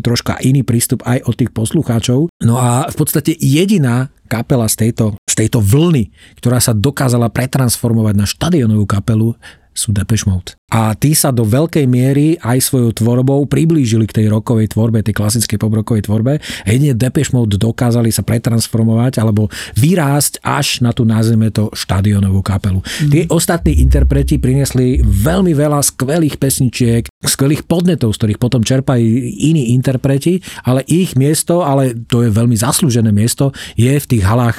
troška 0.00 0.40
iný 0.42 0.66
prístup 0.66 1.04
aj 1.06 1.24
od 1.24 1.34
tých 1.34 1.50
poslucháčov. 1.54 2.32
No 2.42 2.54
a 2.58 2.88
v 2.90 2.96
podstate 2.96 3.36
jediná 3.38 4.12
kapela 4.28 4.66
z 4.66 4.88
tejto, 4.88 5.14
z 5.28 5.34
tejto 5.46 5.60
vlny, 5.60 6.10
ktorá 6.40 6.58
sa 6.58 6.72
dokázala 6.72 7.28
pretransformovať 7.30 8.14
na 8.16 8.26
štadionovú 8.26 8.84
kapelu, 8.88 9.36
sú 9.74 9.90
Depeche 9.90 10.30
Mode. 10.30 10.54
A 10.70 10.94
tí 10.94 11.14
sa 11.14 11.30
do 11.30 11.46
veľkej 11.46 11.86
miery 11.86 12.34
aj 12.40 12.58
svojou 12.70 12.90
tvorbou 12.94 13.46
priblížili 13.46 14.06
k 14.10 14.22
tej 14.22 14.26
rokovej 14.30 14.74
tvorbe, 14.74 15.02
tej 15.02 15.14
klasickej 15.14 15.58
pobrokovej 15.58 16.06
tvorbe. 16.06 16.42
Jedine 16.66 16.98
Depeche 16.98 17.34
Mode 17.34 17.58
dokázali 17.58 18.10
sa 18.10 18.26
pretransformovať 18.26 19.22
alebo 19.22 19.50
vyrásť 19.78 20.42
až 20.42 20.82
na 20.82 20.90
tú 20.90 21.06
nazveme 21.06 21.50
to 21.50 21.70
štadionovú 21.74 22.42
kapelu. 22.42 22.82
Mm. 22.82 23.10
Tí 23.10 23.20
ostatní 23.30 23.82
interpreti 23.82 24.38
priniesli 24.38 25.02
veľmi 25.02 25.54
veľa 25.54 25.82
skvelých 25.82 26.38
pesničiek, 26.38 27.06
skvelých 27.22 27.66
podnetov, 27.66 28.14
z 28.14 28.18
ktorých 28.18 28.42
potom 28.42 28.62
čerpajú 28.62 29.04
iní 29.30 29.74
interpreti, 29.74 30.42
ale 30.66 30.82
ich 30.86 31.14
miesto, 31.14 31.62
ale 31.62 31.94
to 31.94 32.22
je 32.22 32.30
veľmi 32.34 32.54
zaslúžené 32.58 33.14
miesto, 33.14 33.54
je 33.78 33.94
v 33.94 34.06
tých 34.10 34.26
halách 34.26 34.58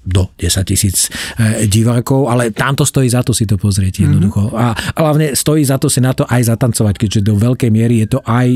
do 0.00 0.32
10 0.40 0.64
tisíc 0.64 1.12
e, 1.36 1.68
divákov, 1.68 2.32
ale 2.32 2.50
tam 2.50 2.72
to 2.72 2.88
stojí 2.88 3.08
za 3.08 3.20
to 3.20 3.36
si 3.36 3.44
to 3.44 3.60
pozrieť 3.60 4.00
mhm. 4.00 4.02
jednoducho. 4.08 4.42
Mm-hmm. 4.48 4.60
A 4.60 4.66
hlavne 4.96 5.26
stojí 5.36 5.62
za 5.64 5.76
to 5.76 5.92
si 5.92 6.00
na 6.00 6.16
to 6.16 6.24
aj 6.24 6.48
zatancovať, 6.48 6.94
keďže 6.96 7.20
do 7.26 7.34
veľkej 7.36 7.70
miery 7.72 8.02
je 8.06 8.16
to 8.16 8.20
aj, 8.24 8.48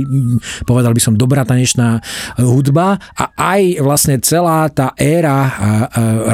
povedal 0.64 0.92
by 0.96 1.00
som, 1.00 1.14
dobrá 1.14 1.44
tanečná 1.44 2.00
hudba 2.40 2.96
a 3.16 3.24
aj 3.36 3.62
vlastne 3.84 4.16
celá 4.24 4.66
tá 4.72 4.96
éra 4.96 5.52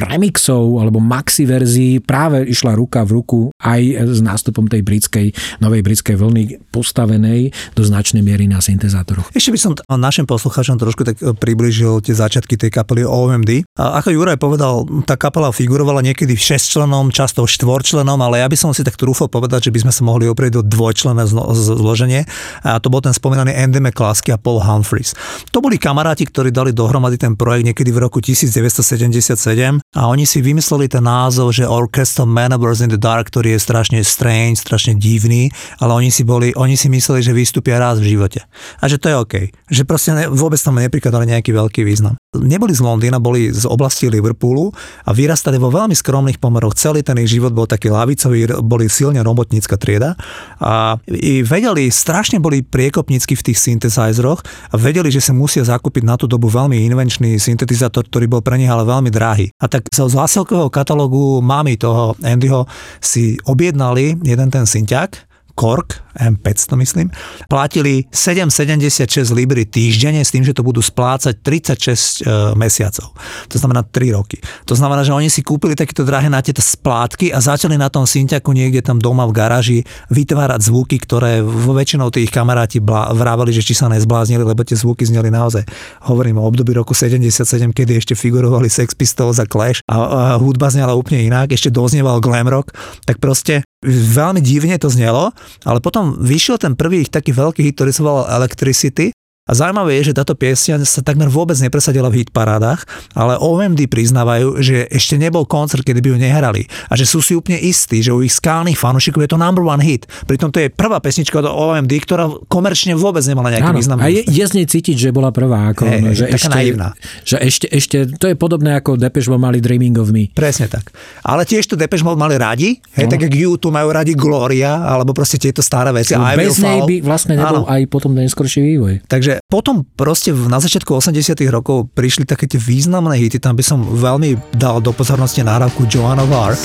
remixov 0.09 0.81
alebo 0.81 1.03
maxi 1.03 1.45
verzií 1.45 1.99
práve 2.01 2.47
išla 2.47 2.73
ruka 2.79 3.03
v 3.03 3.11
ruku 3.21 3.41
aj 3.61 3.83
s 4.09 4.21
nástupom 4.23 4.71
tej 4.71 4.87
britskej, 4.87 5.27
novej 5.61 5.83
britskej 5.85 6.17
vlny 6.17 6.71
postavenej 6.71 7.53
do 7.75 7.83
značnej 7.83 8.23
miery 8.25 8.47
na 8.47 8.63
syntezátoroch. 8.63 9.35
Ešte 9.35 9.51
by 9.53 9.59
som 9.59 9.73
našim 9.99 10.25
poslucháčom 10.25 10.81
trošku 10.81 11.03
tak 11.05 11.17
e, 11.21 11.35
približil 11.35 12.01
tie 12.01 12.15
začiatky 12.17 12.57
tej 12.57 12.71
kapely 12.73 13.05
OMD. 13.05 13.67
A 13.77 14.01
ako 14.01 14.15
Juraj 14.15 14.41
povedal, 14.41 14.87
tá 15.11 15.19
kapela 15.19 15.51
figurovala 15.51 16.07
niekedy 16.07 16.39
v 16.39 16.43
6 16.55 16.71
členom, 16.71 17.11
často 17.11 17.43
4 17.43 17.67
členom, 17.83 18.15
ale 18.23 18.39
ja 18.39 18.47
by 18.47 18.55
som 18.55 18.71
si 18.71 18.87
tak 18.87 18.95
trúfal 18.95 19.27
povedať, 19.27 19.67
že 19.67 19.75
by 19.75 19.83
sme 19.83 19.93
sa 19.93 20.07
mohli 20.07 20.31
oprieť 20.31 20.63
do 20.63 20.63
dvojčlenné 20.63 21.27
zloženie. 21.51 22.31
A 22.63 22.79
to 22.79 22.95
bol 22.95 23.03
ten 23.03 23.11
spomínaný 23.11 23.51
Andy 23.51 23.83
McCluskey 23.83 24.31
a 24.31 24.39
Paul 24.39 24.63
Humphries. 24.63 25.19
To 25.51 25.59
boli 25.59 25.83
kamaráti, 25.83 26.31
ktorí 26.31 26.55
dali 26.55 26.71
dohromady 26.71 27.19
ten 27.19 27.35
projekt 27.35 27.67
niekedy 27.67 27.91
v 27.91 28.07
roku 28.07 28.23
1977 28.23 29.83
a 29.99 30.03
oni 30.07 30.23
si 30.23 30.39
vymysleli 30.39 30.87
ten 30.87 31.03
názov, 31.03 31.59
že 31.59 31.67
Orchestra 31.67 32.23
Maneuvers 32.23 32.79
in 32.79 32.95
the 32.95 33.01
Dark, 33.01 33.35
ktorý 33.35 33.59
je 33.59 33.67
strašne 33.67 33.99
strange, 34.07 34.63
strašne 34.63 34.95
divný, 34.95 35.51
ale 35.83 36.07
oni 36.07 36.15
si, 36.15 36.23
boli, 36.23 36.55
oni 36.55 36.79
si 36.79 36.87
mysleli, 36.87 37.19
že 37.19 37.35
vystúpia 37.35 37.83
raz 37.83 37.99
v 37.99 38.15
živote. 38.15 38.47
A 38.79 38.87
že 38.87 39.03
to 39.03 39.11
je 39.11 39.17
OK. 39.19 39.35
Že 39.75 39.83
proste 39.91 40.15
ne, 40.15 40.31
vôbec 40.31 40.63
tam 40.63 40.79
neprikladali 40.79 41.35
nejaký 41.35 41.51
veľký 41.51 41.83
význam. 41.83 42.15
Neboli 42.31 42.71
z 42.71 42.87
Londýna, 42.87 43.19
boli 43.19 43.51
z 43.51 43.67
oblasti 43.67 44.07
Liverpoolu 44.07 44.71
a 45.07 45.11
vyrastali 45.15 45.57
vo 45.57 45.71
veľmi 45.71 45.95
skromných 45.97 46.43
pomeroch. 46.43 46.77
Celý 46.77 47.01
ten 47.07 47.17
ich 47.23 47.31
život 47.31 47.55
bol 47.55 47.65
taký 47.65 47.89
lavicový, 47.89 48.51
boli 48.61 48.91
silne 48.91 49.23
robotnícka 49.23 49.79
trieda 49.79 50.19
a 50.59 50.99
vedeli, 51.45 51.89
strašne 51.89 52.43
boli 52.43 52.61
priekopnícky 52.67 53.39
v 53.39 53.45
tých 53.53 53.59
synthesizeroch 53.59 54.43
a 54.71 54.75
vedeli, 54.77 55.09
že 55.09 55.23
sa 55.23 55.33
musia 55.37 55.63
zakúpiť 55.63 56.03
na 56.03 56.19
tú 56.19 56.27
dobu 56.27 56.51
veľmi 56.51 56.83
invenčný 56.91 57.39
syntetizátor, 57.39 58.11
ktorý 58.11 58.27
bol 58.27 58.43
pre 58.43 58.59
nich 58.59 58.69
ale 58.69 58.83
veľmi 58.85 59.09
drahý. 59.13 59.53
A 59.63 59.71
tak 59.71 59.87
z 59.89 60.03
zásilkového 60.03 60.69
katalógu 60.69 61.39
mami 61.41 61.79
toho 61.79 62.19
Andyho 62.21 62.67
si 62.99 63.39
objednali 63.47 64.19
jeden 64.21 64.49
ten 64.51 64.67
synťák 64.67 65.30
Kork, 65.61 66.01
M500 66.17 66.73
myslím, 66.81 67.09
platili 67.45 68.09
7,76 68.09 69.29
libry 69.37 69.69
týždenne 69.69 70.25
s 70.25 70.33
tým, 70.33 70.41
že 70.41 70.57
to 70.57 70.65
budú 70.65 70.81
splácať 70.81 71.37
36 71.45 72.25
e, 72.25 72.57
mesiacov. 72.57 73.13
To 73.53 73.57
znamená 73.61 73.85
3 73.85 74.17
roky. 74.17 74.41
To 74.65 74.73
znamená, 74.73 75.05
že 75.05 75.13
oni 75.13 75.29
si 75.29 75.45
kúpili 75.45 75.77
takéto 75.77 76.01
drahé 76.09 76.33
na 76.33 76.41
tieto 76.41 76.65
splátky 76.65 77.37
a 77.37 77.45
začali 77.45 77.77
na 77.77 77.93
tom 77.93 78.09
synťaku 78.09 78.57
niekde 78.57 78.81
tam 78.81 78.97
doma 78.97 79.29
v 79.29 79.37
garáži 79.37 79.79
vytvárať 80.09 80.65
zvuky, 80.65 80.97
ktoré 80.97 81.45
väčšinou 81.45 82.09
tých 82.09 82.33
kamaráti 82.33 82.81
vrávali, 83.13 83.53
že 83.53 83.61
či 83.61 83.77
sa 83.77 83.93
nezbláznili, 83.93 84.41
lebo 84.41 84.65
tie 84.65 84.81
zvuky 84.81 85.05
zneli 85.05 85.29
naozaj. 85.29 85.69
Hovorím 86.09 86.41
o 86.41 86.49
období 86.49 86.73
roku 86.73 86.97
77, 86.97 87.45
kedy 87.77 88.01
ešte 88.01 88.15
figurovali 88.17 88.73
Sex 88.73 88.97
Pistols 88.97 89.37
a 89.37 89.45
Clash 89.45 89.85
a, 89.85 89.95
a 90.01 90.21
hudba 90.41 90.73
znela 90.73 90.97
úplne 90.97 91.21
inak, 91.21 91.53
ešte 91.53 91.69
doznieval 91.69 92.25
glam 92.25 92.49
rock, 92.49 92.73
tak 93.05 93.21
proste 93.21 93.61
veľmi 93.87 94.41
divne 94.45 94.77
to 94.77 94.93
znelo, 94.93 95.33
ale 95.65 95.79
potom 95.81 96.17
vyšiel 96.21 96.61
ten 96.61 96.77
prvý 96.77 97.05
taký 97.09 97.33
veľký 97.33 97.65
hit, 97.65 97.75
ktorý 97.77 97.91
sa 97.93 98.03
volal 98.05 98.27
Electricity 98.41 99.13
A 99.51 99.59
zaujímavé 99.59 99.99
je, 99.99 100.15
že 100.15 100.23
táto 100.23 100.39
piesň 100.39 100.87
sa 100.87 101.03
takmer 101.03 101.27
vôbec 101.27 101.59
nepresadila 101.59 102.07
v 102.07 102.23
hitparádach, 102.23 102.87
ale 103.19 103.35
OMD 103.35 103.91
priznávajú, 103.91 104.63
že 104.63 104.87
ešte 104.87 105.19
nebol 105.19 105.43
koncert, 105.43 105.83
kedy 105.83 105.99
by 105.99 106.09
ju 106.15 106.19
nehrali 106.23 106.63
a 106.87 106.95
že 106.95 107.03
sú 107.03 107.19
si 107.19 107.35
úplne 107.35 107.59
istí, 107.59 107.99
že 107.99 108.15
u 108.15 108.23
ich 108.23 108.31
skálnych 108.31 108.79
fanúšikov 108.79 109.27
je 109.27 109.31
to 109.35 109.39
number 109.43 109.67
one 109.67 109.83
hit. 109.83 110.07
Pritom 110.31 110.55
to 110.55 110.63
je 110.63 110.71
prvá 110.71 111.03
pesnička 111.03 111.43
od 111.43 111.51
OMD, 111.51 111.91
ktorá 112.07 112.31
komerčne 112.47 112.95
vôbec 112.95 113.27
nemala 113.27 113.51
nejaký 113.51 113.75
význam. 113.75 113.99
A 113.99 114.07
je, 114.07 114.23
je 114.23 114.45
z 114.47 114.53
nej 114.55 114.67
cítiť, 114.71 114.95
že 114.95 115.09
bola 115.11 115.35
prvá. 115.35 115.75
Ako, 115.75 115.83
Hej, 115.83 116.15
že, 116.15 116.25
taká 116.31 116.39
ešte, 116.39 116.55
naivná. 116.55 116.89
že 117.27 117.37
ešte, 117.43 117.67
ešte, 117.67 117.97
to 118.23 118.31
je 118.31 118.39
podobné 118.39 118.79
ako 118.79 118.95
Depeche 118.95 119.27
Mode 119.27 119.43
mali 119.43 119.59
Dreaming 119.59 119.99
of 119.99 120.15
Me. 120.15 120.31
Presne 120.31 120.71
tak. 120.71 120.95
Ale 121.27 121.43
tiež 121.43 121.67
to 121.67 121.75
Depeche 121.75 122.07
Mode 122.07 122.23
mali 122.23 122.39
radi, 122.39 122.79
hej, 122.79 123.07
no. 123.07 123.11
tak 123.11 123.27
jak 123.27 123.35
YouTube 123.35 123.75
majú 123.75 123.91
radi 123.91 124.15
Gloria, 124.15 124.87
alebo 124.87 125.11
proste 125.11 125.43
tieto 125.43 125.59
staré 125.59 125.91
veci. 125.91 126.15
Bez 126.15 126.63
nej 126.63 126.87
by 126.87 126.95
vlastne 127.03 127.35
nebol 127.35 127.67
Áno. 127.67 127.71
aj 127.71 127.81
potom 127.91 128.15
neskorší 128.15 128.63
vývoj. 128.63 129.03
Takže 129.11 129.40
potom 129.49 129.87
proste 129.97 130.35
na 130.35 130.59
začiatku 130.59 130.91
80 130.93 131.37
rokov 131.49 131.89
prišli 131.95 132.27
také 132.29 132.51
tie 132.51 132.61
významné 132.61 133.17
hity, 133.17 133.41
tam 133.41 133.57
by 133.57 133.65
som 133.65 133.81
veľmi 133.83 134.57
dal 134.57 134.83
do 134.83 134.91
pozornosti 134.93 135.41
nahrávku 135.47 135.87
Joan 135.89 136.21
of 136.21 136.31
Arc, 136.35 136.61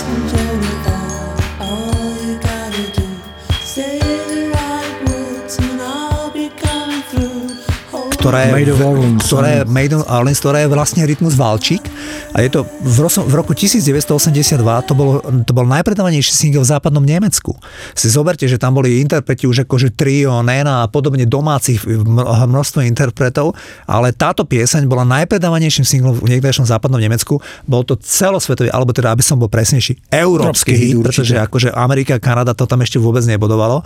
ktorá 8.26 8.40
je, 8.42 8.52
Made 8.58 8.74
of 8.74 8.82
Orleans. 8.82 9.22
ktorá 9.22 9.48
je 9.48 9.60
Made 9.70 9.94
of 9.94 10.04
Orleans, 10.10 10.40
ktorá 10.42 10.58
je 10.66 10.68
vlastne 10.74 11.02
rytmus 11.06 11.38
Valčík 11.38 11.86
a 12.34 12.42
je 12.42 12.50
to 12.50 12.66
v, 12.66 12.98
v 13.06 13.34
roku 13.38 13.54
1982 13.54 14.58
to 14.90 14.94
bol, 14.98 15.22
to 15.46 15.52
bol 15.54 15.66
najpredávanejší 15.70 16.34
single 16.34 16.66
v 16.66 16.70
západnom 16.74 17.06
Nemecku. 17.06 17.54
Si 17.94 18.10
zoberte, 18.10 18.50
že 18.50 18.58
tam 18.58 18.74
boli 18.76 19.00
interpreti 19.00 19.46
už 19.46 19.70
akože 19.70 19.94
trio, 19.94 20.42
Nena 20.42 20.84
a 20.84 20.90
podobne 20.90 21.30
domácich 21.30 21.86
mno- 21.86 22.26
množstvo 22.26 22.82
interpretov, 22.84 23.54
ale 23.86 24.10
táto 24.12 24.44
pieseň 24.44 24.90
bola 24.90 25.06
najpredávanejším 25.06 25.86
singlom 25.86 26.18
v 26.18 26.36
niekdejšom 26.36 26.66
západnom 26.66 26.98
Nemecku. 26.98 27.38
Bol 27.70 27.86
to 27.86 27.94
celosvetový, 27.96 28.74
alebo 28.74 28.92
teda, 28.92 29.14
aby 29.14 29.22
som 29.22 29.38
bol 29.38 29.48
presnejší, 29.48 30.10
európsky 30.10 30.56
Európsky 30.56 30.74
hit, 30.74 30.96
pretože 31.04 31.36
akože 31.38 31.70
Amerika 31.76 32.16
Kanada 32.18 32.58
to 32.58 32.66
tam 32.66 32.82
ešte 32.82 32.98
vôbec 32.98 33.22
nebodovalo. 33.28 33.84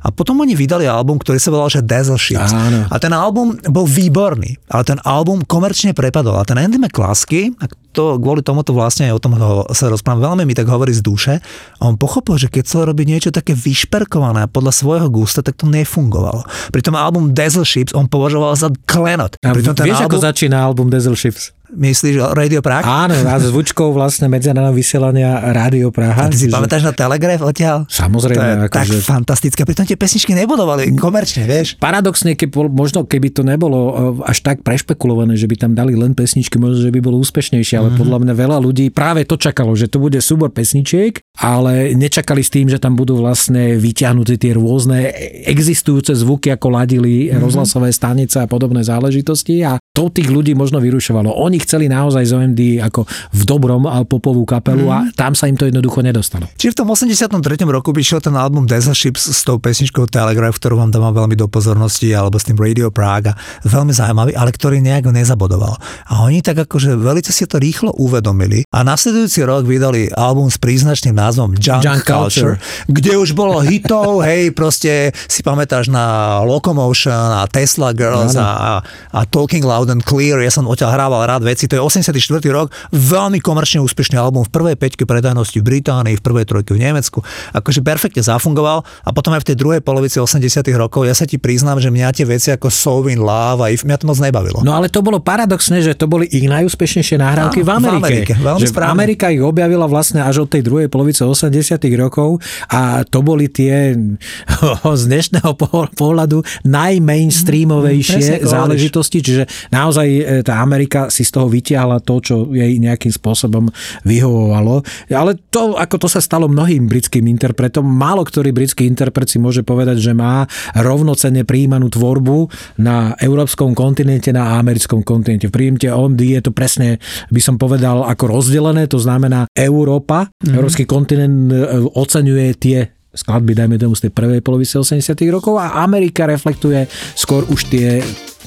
A 0.00 0.08
potom 0.08 0.40
oni 0.40 0.56
vydali 0.56 0.88
album, 0.88 1.20
ktorý 1.20 1.36
sa 1.36 1.52
volal, 1.52 1.68
že 1.68 1.84
Dazzle 1.84 2.16
Ships. 2.16 2.52
Áno. 2.52 2.88
A 2.88 2.96
ten 2.96 3.12
album 3.12 3.56
bol 3.68 3.84
výborný, 3.84 4.56
ale 4.72 4.82
ten 4.84 4.98
album 5.04 5.44
komerčne 5.44 5.92
prepadol. 5.92 6.40
A 6.40 6.44
ten 6.48 6.56
Andy 6.56 6.80
McCluskey, 6.80 7.52
to 7.92 8.16
kvôli 8.22 8.40
tomuto 8.40 8.70
vlastne 8.70 9.10
aj 9.10 9.18
o 9.18 9.22
tom 9.22 9.34
ho, 9.34 9.66
sa 9.74 9.90
rozprávam, 9.90 10.32
veľmi 10.32 10.46
mi 10.46 10.54
tak 10.54 10.70
hovorí 10.70 10.94
z 10.94 11.02
duše, 11.02 11.34
a 11.78 11.82
on 11.84 11.98
pochopil, 11.98 12.38
že 12.38 12.46
keď 12.46 12.62
chcel 12.64 12.82
robiť 12.86 13.06
niečo 13.06 13.30
také 13.34 13.52
vyšperkované 13.52 14.46
podľa 14.48 14.72
svojho 14.72 15.08
gusta, 15.10 15.42
tak 15.42 15.58
to 15.58 15.66
nefungovalo. 15.66 16.46
Pri 16.70 16.82
tom 16.86 16.94
album 16.94 17.34
Dazzle 17.34 17.66
Ships 17.66 17.92
on 17.92 18.06
považoval 18.06 18.54
za 18.54 18.70
klenot. 18.86 19.36
A 19.42 19.52
Pritom 19.52 19.74
ten 19.74 19.90
vieš, 19.90 20.06
album, 20.06 20.16
ako 20.16 20.18
začína 20.22 20.56
album 20.62 20.86
Dazzle 20.88 21.18
Ships? 21.18 21.50
Myslíš 21.70 22.34
Radio 22.34 22.60
Prague? 22.60 22.86
Áno, 22.86 23.14
a 23.14 23.38
zvučkou 23.38 23.94
vlastne 23.94 24.26
medzinárodného 24.26 24.74
vysielania 24.74 25.38
Rádio 25.54 25.94
Praha. 25.94 26.26
A 26.26 26.30
ty 26.30 26.36
si 26.36 26.46
čiže- 26.50 26.56
pamätáš 26.58 26.82
na 26.82 26.92
Telegraph 26.92 27.42
odtiaľ? 27.42 27.86
Samozrejme, 27.86 28.36
To 28.36 28.44
je 28.44 28.56
akože- 28.66 28.98
tak 28.98 29.06
fantastické. 29.06 29.60
Pritom 29.62 29.86
tie 29.86 29.94
pesničky 29.94 30.34
nebudovali 30.34 30.90
komerčne, 30.98 31.46
vieš. 31.46 31.78
Paradoxne, 31.78 32.34
keď 32.34 32.48
bol, 32.50 32.66
možno 32.66 33.06
keby 33.06 33.30
to 33.30 33.46
nebolo 33.46 33.78
e, 33.78 33.92
až 34.26 34.42
tak 34.42 34.66
prešpekulované, 34.66 35.38
že 35.38 35.46
by 35.46 35.56
tam 35.56 35.72
dali 35.78 35.94
len 35.94 36.12
pesničky, 36.12 36.58
možno, 36.58 36.82
že 36.82 36.90
by 36.90 36.98
bolo 36.98 37.22
úspešnejšie, 37.22 37.78
ale 37.78 37.94
mm-hmm. 37.94 38.00
podľa 38.02 38.18
mňa 38.26 38.34
veľa 38.34 38.58
ľudí 38.58 38.86
práve 38.90 39.22
to 39.22 39.38
čakalo, 39.38 39.72
že 39.78 39.86
to 39.86 40.02
bude 40.02 40.18
súbor 40.18 40.50
pesničiek, 40.50 41.22
ale 41.38 41.94
nečakali 41.94 42.42
s 42.42 42.50
tým, 42.50 42.66
že 42.66 42.82
tam 42.82 42.98
budú 42.98 43.22
vlastne 43.22 43.78
vyťahnuté 43.78 44.36
tie 44.36 44.52
rôzne 44.58 45.14
existujúce 45.46 46.12
zvuky, 46.18 46.50
ako 46.50 46.66
ladili 46.74 47.30
mm-hmm. 47.30 47.38
rozhlasové 47.38 47.94
stanice 47.94 48.42
a 48.42 48.50
podobné 48.50 48.82
záležitosti 48.82 49.62
a 49.62 49.78
to 49.94 50.08
tých 50.10 50.32
ľudí 50.32 50.56
možno 50.56 50.80
vyrušovalo. 50.80 51.30
Oni 51.30 51.59
chceli 51.64 51.86
naozaj 51.88 52.24
z 52.26 52.32
OMD 52.36 52.60
ako 52.84 53.06
v 53.34 53.42
dobrom 53.46 53.84
popovú 54.06 54.42
kapelu 54.48 54.86
mm-hmm. 54.88 55.12
a 55.12 55.16
tam 55.16 55.32
sa 55.36 55.46
im 55.46 55.56
to 55.56 55.68
jednoducho 55.68 56.00
nedostalo. 56.02 56.48
Čiže 56.56 56.72
v 56.74 56.76
tom 56.82 56.88
83. 56.90 57.36
roku 57.68 57.90
by 57.94 58.00
šiel 58.02 58.20
ten 58.24 58.34
album 58.34 58.66
Dazzle 58.66 58.96
Ships 58.96 59.30
s 59.30 59.40
tou 59.46 59.60
pesničkou 59.60 60.08
Telegraph, 60.08 60.56
ktorú 60.58 60.80
vám 60.80 60.90
dávam 60.90 61.12
veľmi 61.12 61.36
do 61.36 61.46
pozornosti, 61.46 62.10
alebo 62.12 62.40
s 62.40 62.48
tým 62.48 62.56
Radio 62.56 62.88
Prague. 62.90 63.32
Veľmi 63.64 63.92
zaujímavý, 63.92 64.32
ale 64.34 64.50
ktorý 64.50 64.80
nejak 64.80 65.12
nezabodoval. 65.12 65.76
A 66.10 66.24
oni 66.24 66.40
tak 66.40 66.64
akože 66.64 66.96
veľmi 66.96 67.22
si 67.30 67.44
to 67.44 67.60
rýchlo 67.60 67.92
uvedomili 68.00 68.64
a 68.70 68.86
nasledujúci 68.86 69.44
rok 69.44 69.68
vydali 69.68 70.08
album 70.14 70.48
s 70.48 70.56
príznačným 70.56 71.14
názvom 71.14 71.54
Junk, 71.58 71.84
Junk 71.84 72.04
Culture, 72.06 72.56
Culture. 72.56 72.86
kde 72.88 73.12
už 73.18 73.36
bolo 73.36 73.60
hitov, 73.62 74.20
hej, 74.28 74.50
proste 74.56 75.14
si 75.28 75.40
pamätáš 75.44 75.92
na 75.92 76.38
Locomotion 76.42 77.12
a 77.12 77.46
Tesla 77.46 77.92
Girls 77.92 78.34
a, 78.38 78.80
a 79.10 79.20
Talking 79.26 79.62
Loud 79.62 79.90
and 79.90 80.02
Clear, 80.02 80.40
ja 80.42 80.50
som 80.50 80.66
odtiaľ 80.66 80.96
hrával 80.96 81.26
rád 81.26 81.42
veci, 81.50 81.66
to 81.66 81.74
je 81.76 81.82
84. 81.82 82.14
rok, 82.54 82.70
veľmi 82.94 83.42
komerčne 83.42 83.82
úspešný 83.82 84.14
album 84.14 84.46
v 84.46 84.50
prvej 84.54 84.76
peťke 84.78 85.02
predajnosti 85.02 85.58
v 85.58 85.64
Británii, 85.66 86.14
v 86.18 86.22
prvej 86.22 86.46
trojke 86.46 86.70
v 86.72 86.80
Nemecku, 86.80 87.18
akože 87.52 87.82
perfektne 87.82 88.22
zafungoval 88.22 88.86
a 88.86 89.10
potom 89.10 89.34
aj 89.34 89.42
v 89.42 89.46
tej 89.52 89.56
druhej 89.58 89.80
polovici 89.82 90.22
80 90.22 90.62
rokov, 90.78 91.02
ja 91.04 91.14
sa 91.16 91.26
ti 91.26 91.36
priznám, 91.36 91.82
že 91.82 91.90
mňa 91.90 92.08
tie 92.14 92.26
veci 92.28 92.54
ako 92.54 92.70
So 92.70 93.02
in 93.10 93.18
Love 93.18 93.66
a 93.66 93.72
If, 93.74 93.82
mňa 93.82 93.96
to 93.98 94.04
moc 94.06 94.18
nebavilo. 94.22 94.62
No 94.62 94.76
ale 94.76 94.86
to 94.92 95.02
bolo 95.02 95.18
paradoxné, 95.18 95.80
že 95.82 95.96
to 95.96 96.06
boli 96.06 96.28
ich 96.28 96.46
najúspešnejšie 96.46 97.16
nahrávky 97.18 97.64
Áno, 97.64 97.66
v 97.66 97.70
v 97.70 97.76
Amerike. 97.80 97.96
Amerike, 97.96 98.34
veľmi 98.36 98.60
že 98.60 98.68
správne. 98.70 98.92
Amerika 98.92 99.26
ich 99.32 99.40
objavila 99.40 99.88
vlastne 99.88 100.20
až 100.20 100.44
od 100.44 100.48
tej 100.52 100.62
druhej 100.62 100.88
polovice 100.92 101.24
80 101.24 101.80
rokov 101.96 102.38
a 102.68 103.02
to 103.08 103.24
boli 103.24 103.48
tie 103.48 103.96
z 105.00 105.02
dnešného 105.08 105.56
poh- 105.56 105.88
pohľadu 105.96 106.44
najmainstreamovejšie 106.66 108.42
hovoríš. 108.42 108.50
záležitosti, 108.50 109.18
čiže 109.24 109.42
naozaj 109.72 110.08
e, 110.10 110.22
tá 110.44 110.60
Amerika 110.60 111.08
si 111.08 111.24
z 111.24 111.30
toho 111.32 111.39
vytiahla 111.46 112.02
to, 112.02 112.20
čo 112.20 112.34
jej 112.50 112.76
nejakým 112.76 113.12
spôsobom 113.14 113.70
vyhovovalo. 114.04 114.82
Ale 115.08 115.38
to, 115.48 115.78
ako 115.78 115.96
to 116.02 116.08
sa 116.10 116.20
stalo 116.20 116.50
mnohým 116.50 116.90
britským 116.90 117.24
interpretom, 117.30 117.86
málo 117.86 118.26
ktorý 118.26 118.50
britský 118.50 118.84
interpret 118.84 119.30
si 119.30 119.38
môže 119.38 119.62
povedať, 119.64 120.02
že 120.02 120.12
má 120.12 120.44
rovnocenne 120.76 121.46
príjmanú 121.46 121.88
tvorbu 121.88 122.50
na 122.82 123.14
európskom 123.20 123.72
kontinente, 123.72 124.34
na 124.34 124.58
americkom 124.60 125.06
kontinente. 125.06 125.48
V 125.48 125.54
príjemte 125.54 125.88
OMD 125.88 126.20
je 126.20 126.42
to 126.42 126.52
presne, 126.52 126.98
by 127.30 127.40
som 127.40 127.56
povedal, 127.56 128.02
ako 128.04 128.40
rozdelené, 128.40 128.90
to 128.90 128.98
znamená 128.98 129.46
Európa, 129.54 130.28
mm-hmm. 130.28 130.56
európsky 130.56 130.84
kontinent 130.84 131.52
e, 131.52 131.56
oceňuje 131.94 132.48
tie 132.58 132.99
skladby, 133.10 133.58
dajme 133.58 133.76
tomu 133.78 133.94
z 133.98 134.06
tej 134.06 134.12
prvej 134.14 134.40
polovice 134.40 134.78
80 134.78 135.18
rokov 135.34 135.58
a 135.58 135.82
Amerika 135.82 136.30
reflektuje 136.30 136.86
skôr 137.18 137.42
už 137.50 137.66
tie 137.66 137.98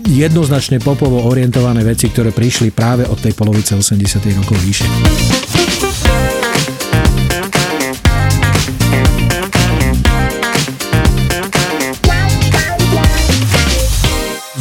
jednoznačne 0.07 0.79
popovo 0.81 1.21
orientované 1.27 1.83
veci, 1.85 2.09
ktoré 2.09 2.31
prišli 2.31 2.73
práve 2.73 3.05
od 3.05 3.19
tej 3.19 3.35
polovice 3.35 3.75
80 3.75 4.23
rokov 4.39 4.57
vyššie. 4.63 5.52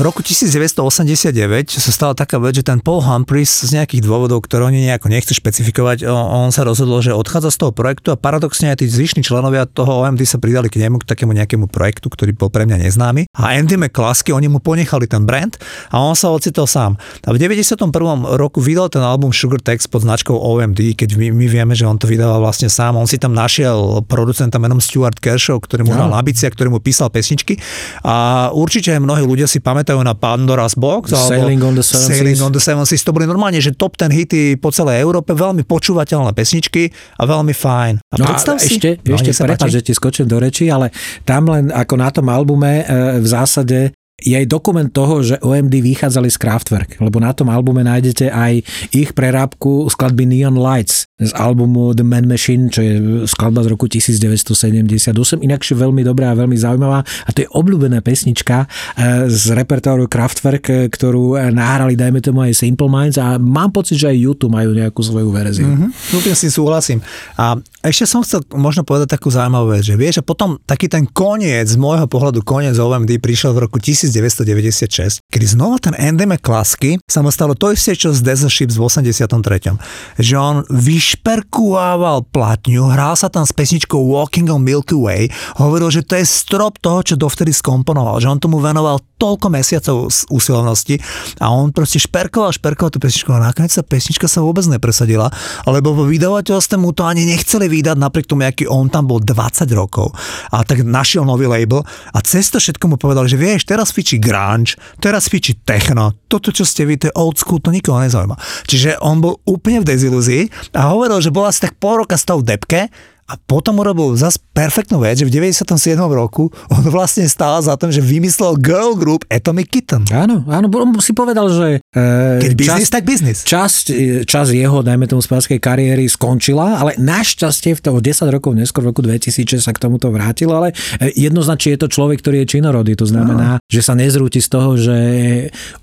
Roku 0.02 0.20
1989 0.20 1.32
sa 1.78 1.92
stala 1.94 2.12
taká 2.12 2.36
vec, 2.42 2.58
že 2.58 2.66
ten 2.66 2.82
Paul 2.82 3.00
Humphries 3.00 3.62
z 3.64 3.78
nejakých 3.78 4.02
dôvodov, 4.04 4.44
ktoré 4.44 4.66
oni 4.68 4.84
nejako 4.84 5.08
nechcú 5.08 5.32
špecifikovať, 5.32 6.04
on, 6.10 6.50
sa 6.50 6.66
rozhodol, 6.66 7.00
že 7.00 7.14
odchádza 7.14 7.54
z 7.54 7.58
toho 7.62 7.72
projektu 7.72 8.10
a 8.10 8.18
paradoxne 8.18 8.68
aj 8.74 8.82
tí 8.82 8.90
zvyšní 8.90 9.22
členovia 9.22 9.64
toho 9.64 10.04
OMD 10.04 10.20
sa 10.26 10.42
pridali 10.42 10.68
k 10.68 10.82
nemu, 10.82 11.00
k 11.00 11.08
takému 11.08 11.32
nejakému 11.32 11.70
projektu, 11.70 12.10
ktorý 12.10 12.34
bol 12.34 12.50
pre 12.50 12.66
mňa 12.66 12.82
neznámy. 12.82 13.30
A 13.38 13.54
Andy 13.54 13.78
McCluskey, 13.78 14.34
oni 14.34 14.50
mu 14.50 14.58
ponechali 14.58 15.06
ten 15.06 15.22
brand 15.22 15.54
a 15.94 16.02
on 16.02 16.18
sa 16.18 16.34
ocitol 16.34 16.66
sám. 16.66 16.98
A 17.22 17.30
v 17.30 17.38
91. 17.38 17.94
roku 18.34 18.58
vydal 18.58 18.90
ten 18.90 19.00
album 19.06 19.30
Sugar 19.30 19.62
Text 19.62 19.86
pod 19.86 20.02
značkou 20.02 20.34
OMD, 20.34 20.98
keď 20.98 21.14
my, 21.14 21.30
my 21.30 21.46
vieme, 21.46 21.74
že 21.78 21.86
on 21.86 21.96
to 21.96 22.10
vydával 22.10 22.42
vlastne 22.42 22.66
sám. 22.66 22.98
On 22.98 23.06
si 23.06 23.22
tam 23.22 23.32
našiel 23.38 24.02
producenta 24.10 24.58
menom 24.58 24.82
Stuart 24.82 25.22
Kershaw, 25.22 25.62
ktorý 25.62 25.86
mu 25.86 25.94
hral 25.94 26.10
na 26.10 26.18
bici 26.26 26.42
a 26.44 26.50
ktorý 26.50 26.74
mu 26.74 26.82
písal 26.82 27.06
pesničky. 27.08 27.54
A 28.02 28.50
určite 28.50 28.90
aj 28.90 29.00
mnohí 29.00 29.22
ľudia 29.22 29.46
si 29.46 29.62
pamätajú 29.62 29.91
na 30.00 30.16
Pandora's 30.16 30.72
Box 30.72 31.12
Sailing 31.12 31.60
on 31.60 31.76
the 31.76 31.84
Seven 31.84 32.08
Sailing 32.08 32.38
Seas. 32.40 32.46
on 32.48 32.52
the 32.56 32.62
Seven 32.64 32.84
Seas. 32.88 33.04
To 33.04 33.12
boli 33.12 33.28
normálne, 33.28 33.60
že 33.60 33.76
top 33.76 34.00
ten 34.00 34.08
hity 34.08 34.56
po 34.56 34.72
celej 34.72 35.04
Európe, 35.04 35.36
veľmi 35.36 35.68
počúvateľné 35.68 36.32
pesničky 36.32 36.88
a 37.20 37.28
veľmi 37.28 37.52
fajn. 37.52 38.00
A 38.00 38.14
No 38.16 38.24
a 38.24 38.32
predstav 38.32 38.56
si, 38.56 38.80
ešte, 38.80 38.96
no, 39.04 39.20
ešte 39.20 39.36
prepáč, 39.36 39.68
že 39.76 39.84
ti 39.84 39.92
skočím 39.92 40.24
do 40.24 40.40
reči, 40.40 40.72
ale 40.72 40.88
tam 41.28 41.52
len 41.52 41.68
ako 41.68 41.94
na 42.00 42.08
tom 42.08 42.32
albume 42.32 42.80
e, 42.80 42.84
v 43.20 43.26
zásade 43.28 43.92
je 44.22 44.34
aj 44.38 44.46
dokument 44.46 44.86
toho, 44.88 45.20
že 45.26 45.36
OMD 45.42 45.82
vychádzali 45.82 46.30
z 46.30 46.38
Kraftwerk, 46.38 46.90
lebo 47.02 47.18
na 47.18 47.34
tom 47.34 47.50
albume 47.50 47.82
nájdete 47.82 48.30
aj 48.30 48.52
ich 48.94 49.10
prerábku 49.12 49.90
skladby 49.90 50.24
Neon 50.24 50.56
Lights 50.56 51.10
z 51.22 51.30
albumu 51.38 51.94
The 51.94 52.02
Man 52.02 52.26
Machine, 52.26 52.66
čo 52.70 52.80
je 52.82 52.94
skladba 53.30 53.62
z 53.62 53.68
roku 53.70 53.86
1978, 53.86 55.14
inakšie 55.42 55.74
veľmi 55.78 56.02
dobrá 56.02 56.34
a 56.34 56.38
veľmi 56.38 56.58
zaujímavá 56.58 57.02
a 57.02 57.30
to 57.30 57.46
je 57.46 57.48
obľúbená 57.50 58.02
pesnička 58.02 58.66
e, 58.66 59.30
z 59.30 59.54
repertoáru 59.54 60.10
Kraftwerk, 60.10 60.64
e, 60.70 60.74
ktorú 60.90 61.38
e, 61.38 61.54
nahrali, 61.54 61.94
dajme 61.94 62.18
tomu 62.18 62.42
aj 62.42 62.58
Simple 62.58 62.90
Minds 62.90 63.18
a 63.22 63.38
mám 63.38 63.70
pocit, 63.70 64.02
že 64.02 64.10
aj 64.10 64.18
YouTube 64.18 64.54
majú 64.54 64.74
nejakú 64.74 64.98
svoju 65.02 65.30
verziu. 65.30 65.70
Mhm, 65.70 65.88
úplne 66.14 66.36
si 66.36 66.50
súhlasím. 66.50 66.98
A 67.38 67.58
ešte 67.82 68.06
som 68.06 68.22
chcel 68.22 68.42
možno 68.54 68.82
povedať 68.86 69.14
takú 69.14 69.30
zaujímavú 69.30 69.74
vec, 69.74 69.86
že 69.86 69.94
vieš, 69.98 70.22
a 70.22 70.26
potom 70.26 70.58
taký 70.66 70.86
ten 70.86 71.06
koniec, 71.06 71.70
z 71.70 71.78
môjho 71.78 72.06
pohľadu 72.06 72.42
koniec 72.42 72.74
OMD 72.78 73.18
prišiel 73.18 73.54
v 73.54 73.66
roku 73.66 73.78
1996, 74.20 75.21
kedy 75.32 75.56
znova 75.56 75.80
ten 75.80 75.96
Andy 75.96 76.28
McCluskey 76.28 77.00
sa 77.08 77.24
mu 77.24 77.32
stalo 77.32 77.56
to 77.56 77.72
isté, 77.72 77.96
čo 77.96 78.12
z 78.12 78.20
Desert 78.20 78.52
Ships 78.52 78.76
v 78.76 78.84
83. 78.84 80.20
Že 80.20 80.34
on 80.36 80.56
vyšperkúval 80.68 82.28
platňu, 82.28 82.92
hral 82.92 83.16
sa 83.16 83.32
tam 83.32 83.48
s 83.48 83.56
pesničkou 83.56 83.96
Walking 83.96 84.52
on 84.52 84.60
Milky 84.60 84.92
Way, 84.92 85.32
hovoril, 85.56 85.88
že 85.88 86.04
to 86.04 86.20
je 86.20 86.28
strop 86.28 86.76
toho, 86.84 87.00
čo 87.00 87.14
dovtedy 87.16 87.56
skomponoval, 87.56 88.20
že 88.20 88.28
on 88.28 88.36
tomu 88.36 88.60
venoval 88.60 89.00
toľko 89.22 89.46
mesiacov 89.54 90.10
úsilovnosti 90.34 90.98
a 91.38 91.54
on 91.54 91.70
proste 91.70 92.02
šperkoval, 92.02 92.50
šperkoval 92.50 92.90
tú 92.90 92.98
pesničku 92.98 93.30
a 93.30 93.38
nakoniec 93.38 93.70
tá 93.70 93.86
pesnička 93.86 94.26
sa 94.26 94.42
vôbec 94.42 94.66
nepresadila, 94.66 95.30
lebo 95.70 95.94
vo 95.94 96.04
vydavateľstve 96.10 96.74
mu 96.74 96.90
to 96.90 97.06
ani 97.06 97.22
nechceli 97.30 97.70
vydať 97.70 97.96
napriek 98.02 98.26
tomu, 98.26 98.42
aký 98.42 98.66
on 98.66 98.90
tam 98.90 99.06
bol 99.06 99.22
20 99.22 99.62
rokov. 99.78 100.10
A 100.50 100.66
tak 100.66 100.82
našiel 100.82 101.22
nový 101.22 101.46
label 101.46 101.86
a 101.86 102.18
cez 102.26 102.50
to 102.50 102.58
všetko 102.58 102.90
mu 102.90 102.96
povedal, 102.98 103.30
že 103.30 103.38
vieš, 103.38 103.62
teraz 103.62 103.94
fičí 103.94 104.18
grunge, 104.18 104.74
teraz 104.98 105.21
fičí 105.28 105.52
techno, 105.62 106.16
toto, 106.26 106.50
čo 106.50 106.64
ste 106.64 106.88
vy, 106.88 106.96
to 106.96 107.10
je 107.10 107.18
old 107.18 107.36
school, 107.36 107.60
to 107.60 107.74
nikoho 107.74 108.00
nezaujíma. 108.00 108.34
Čiže 108.66 108.98
on 109.02 109.20
bol 109.20 109.38
úplne 109.44 109.82
v 109.82 109.88
dezilúzii 109.92 110.74
a 110.74 110.94
hovoril, 110.94 111.20
že 111.20 111.34
bola 111.34 111.52
asi 111.52 111.68
tak 111.68 111.76
pol 111.76 112.02
roka 112.02 112.16
z 112.16 112.24
toho 112.26 112.40
depke 112.40 112.88
a 113.30 113.38
potom 113.38 113.78
urobil 113.78 114.12
zase 114.18 114.42
perfektnú 114.52 115.00
vec, 115.00 115.16
že 115.16 115.24
v 115.24 115.32
97. 115.32 115.96
roku 116.12 116.52
on 116.68 116.84
vlastne 116.90 117.24
stál 117.24 117.62
za 117.64 117.78
tým, 117.78 117.88
že 117.88 118.04
vymyslel 118.04 118.60
girl 118.60 118.92
group 118.98 119.24
Atomic 119.32 119.72
Kitten. 119.72 120.04
Áno, 120.12 120.44
áno, 120.50 120.66
on 120.68 120.92
si 121.00 121.16
povedal, 121.16 121.48
že 121.48 121.80
e, 121.80 122.42
Keď 122.42 122.52
biznis, 122.52 122.90
tak 122.92 123.08
biznis. 123.08 123.46
Časť, 123.46 123.84
čas 124.28 124.52
jeho, 124.52 124.84
dajme 124.84 125.08
tomu 125.08 125.24
spáskej 125.24 125.56
kariéry 125.62 126.04
skončila, 126.10 126.82
ale 126.82 126.98
našťastie 127.00 127.78
v 127.78 127.80
toho 127.80 127.98
10 128.02 128.28
rokov 128.28 128.52
neskôr 128.52 128.84
v 128.84 128.92
roku 128.92 129.00
2000 129.00 129.62
sa 129.62 129.72
k 129.72 129.80
tomuto 129.80 130.12
vrátil, 130.12 130.52
ale 130.52 130.76
e, 131.00 131.14
jednoznačne 131.16 131.78
je 131.78 131.80
to 131.80 131.88
človek, 131.88 132.20
ktorý 132.20 132.44
je 132.44 132.58
činorodý, 132.58 132.92
to 132.98 133.08
znamená, 133.08 133.62
no. 133.62 133.62
že 133.70 133.80
sa 133.80 133.96
nezrúti 133.96 134.42
z 134.42 134.48
toho, 134.50 134.76
že 134.76 134.98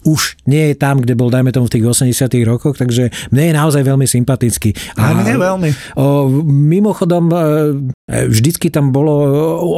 už 0.05 0.37
nie 0.45 0.73
je 0.73 0.75
tam, 0.77 1.01
kde 1.01 1.17
bol, 1.17 1.33
dajme 1.33 1.49
tomu 1.49 1.65
v 1.65 1.79
tých 1.79 1.85
80 2.13 2.29
rokoch, 2.45 2.77
takže 2.77 3.09
mne 3.33 3.43
je 3.49 3.53
naozaj 3.55 3.81
veľmi 3.81 4.05
sympatický. 4.05 4.75
A, 4.99 5.15
a 5.15 5.17
mne 5.17 5.33
veľmi. 5.39 5.69
O, 5.97 6.29
mimochodom, 6.45 7.28
E, 7.35 8.25
vždycky 8.25 8.73
tam 8.73 8.89
bolo, 8.89 9.13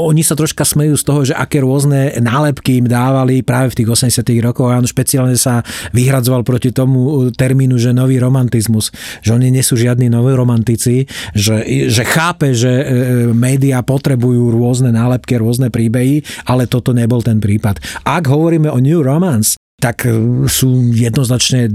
oni 0.07 0.23
sa 0.23 0.39
troška 0.39 0.63
smejú 0.63 0.95
z 0.95 1.03
toho, 1.03 1.19
že 1.27 1.33
aké 1.35 1.59
rôzne 1.59 2.15
nálepky 2.23 2.79
im 2.79 2.87
dávali 2.87 3.43
práve 3.43 3.75
v 3.75 3.83
tých 3.83 3.89
80 4.13 4.23
rokoch 4.45 4.71
a 4.71 4.79
on 4.79 4.87
špeciálne 4.87 5.35
sa 5.35 5.65
vyhradzoval 5.91 6.47
proti 6.47 6.71
tomu 6.71 7.27
termínu, 7.35 7.75
že 7.75 7.91
nový 7.91 8.17
romantizmus, 8.23 8.95
že 9.19 9.35
oni 9.35 9.51
nie 9.51 9.63
sú 9.63 9.75
žiadni 9.75 10.07
noví 10.07 10.31
romantici, 10.31 11.09
že, 11.35 11.63
že 11.91 12.03
chápe, 12.07 12.55
že 12.55 12.71
e, 12.71 12.85
médiá 13.35 13.83
potrebujú 13.83 14.53
rôzne 14.55 14.95
nálepky, 14.95 15.35
rôzne 15.35 15.67
príbehy, 15.67 16.23
ale 16.47 16.69
toto 16.71 16.95
nebol 16.95 17.19
ten 17.19 17.43
prípad. 17.43 17.83
Ak 18.07 18.31
hovoríme 18.31 18.71
o 18.71 18.79
New 18.79 19.03
Romance, 19.03 19.59
tak 19.82 20.06
e, 20.06 20.13
sú 20.46 20.94
jednoznačne 20.94 21.65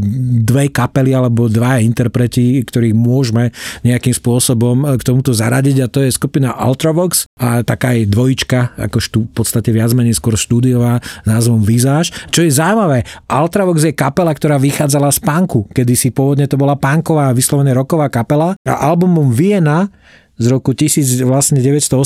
dve 0.46 0.70
kapely 0.70 1.10
alebo 1.10 1.50
dva 1.50 1.82
interpreti, 1.82 2.62
ktorých 2.62 2.94
môžeme 2.94 3.50
nejakým 3.82 4.14
spôsobom 4.14 4.86
e, 4.86 4.94
k 4.94 5.02
tomuto 5.02 5.34
zaradiť 5.34 5.76
a 5.82 5.90
to 5.90 6.06
je 6.06 6.14
skupina 6.14 6.54
Ultravox 6.54 7.26
a 7.42 7.66
taká 7.66 7.98
aj 7.98 8.06
dvojička, 8.06 8.78
ako 8.78 8.98
štú, 9.02 9.20
v 9.26 9.32
podstate 9.34 9.74
viac 9.74 9.90
menej 9.90 10.14
skôr 10.14 10.38
štúdiová 10.38 11.02
názvom 11.26 11.66
Visage. 11.66 12.14
Čo 12.30 12.46
je 12.46 12.54
zaujímavé, 12.54 13.02
Ultravox 13.26 13.82
je 13.82 13.98
kapela, 13.98 14.30
ktorá 14.30 14.62
vychádzala 14.62 15.10
z 15.10 15.18
punku, 15.26 15.66
kedy 15.74 15.98
si 15.98 16.14
pôvodne 16.14 16.46
to 16.46 16.54
bola 16.54 16.78
punková, 16.78 17.34
vyslovene 17.34 17.74
roková 17.74 18.06
kapela 18.06 18.54
a 18.62 18.72
albumom 18.86 19.34
Viena 19.34 19.90
z 20.36 20.46
roku 20.52 20.76
1980 20.76 21.96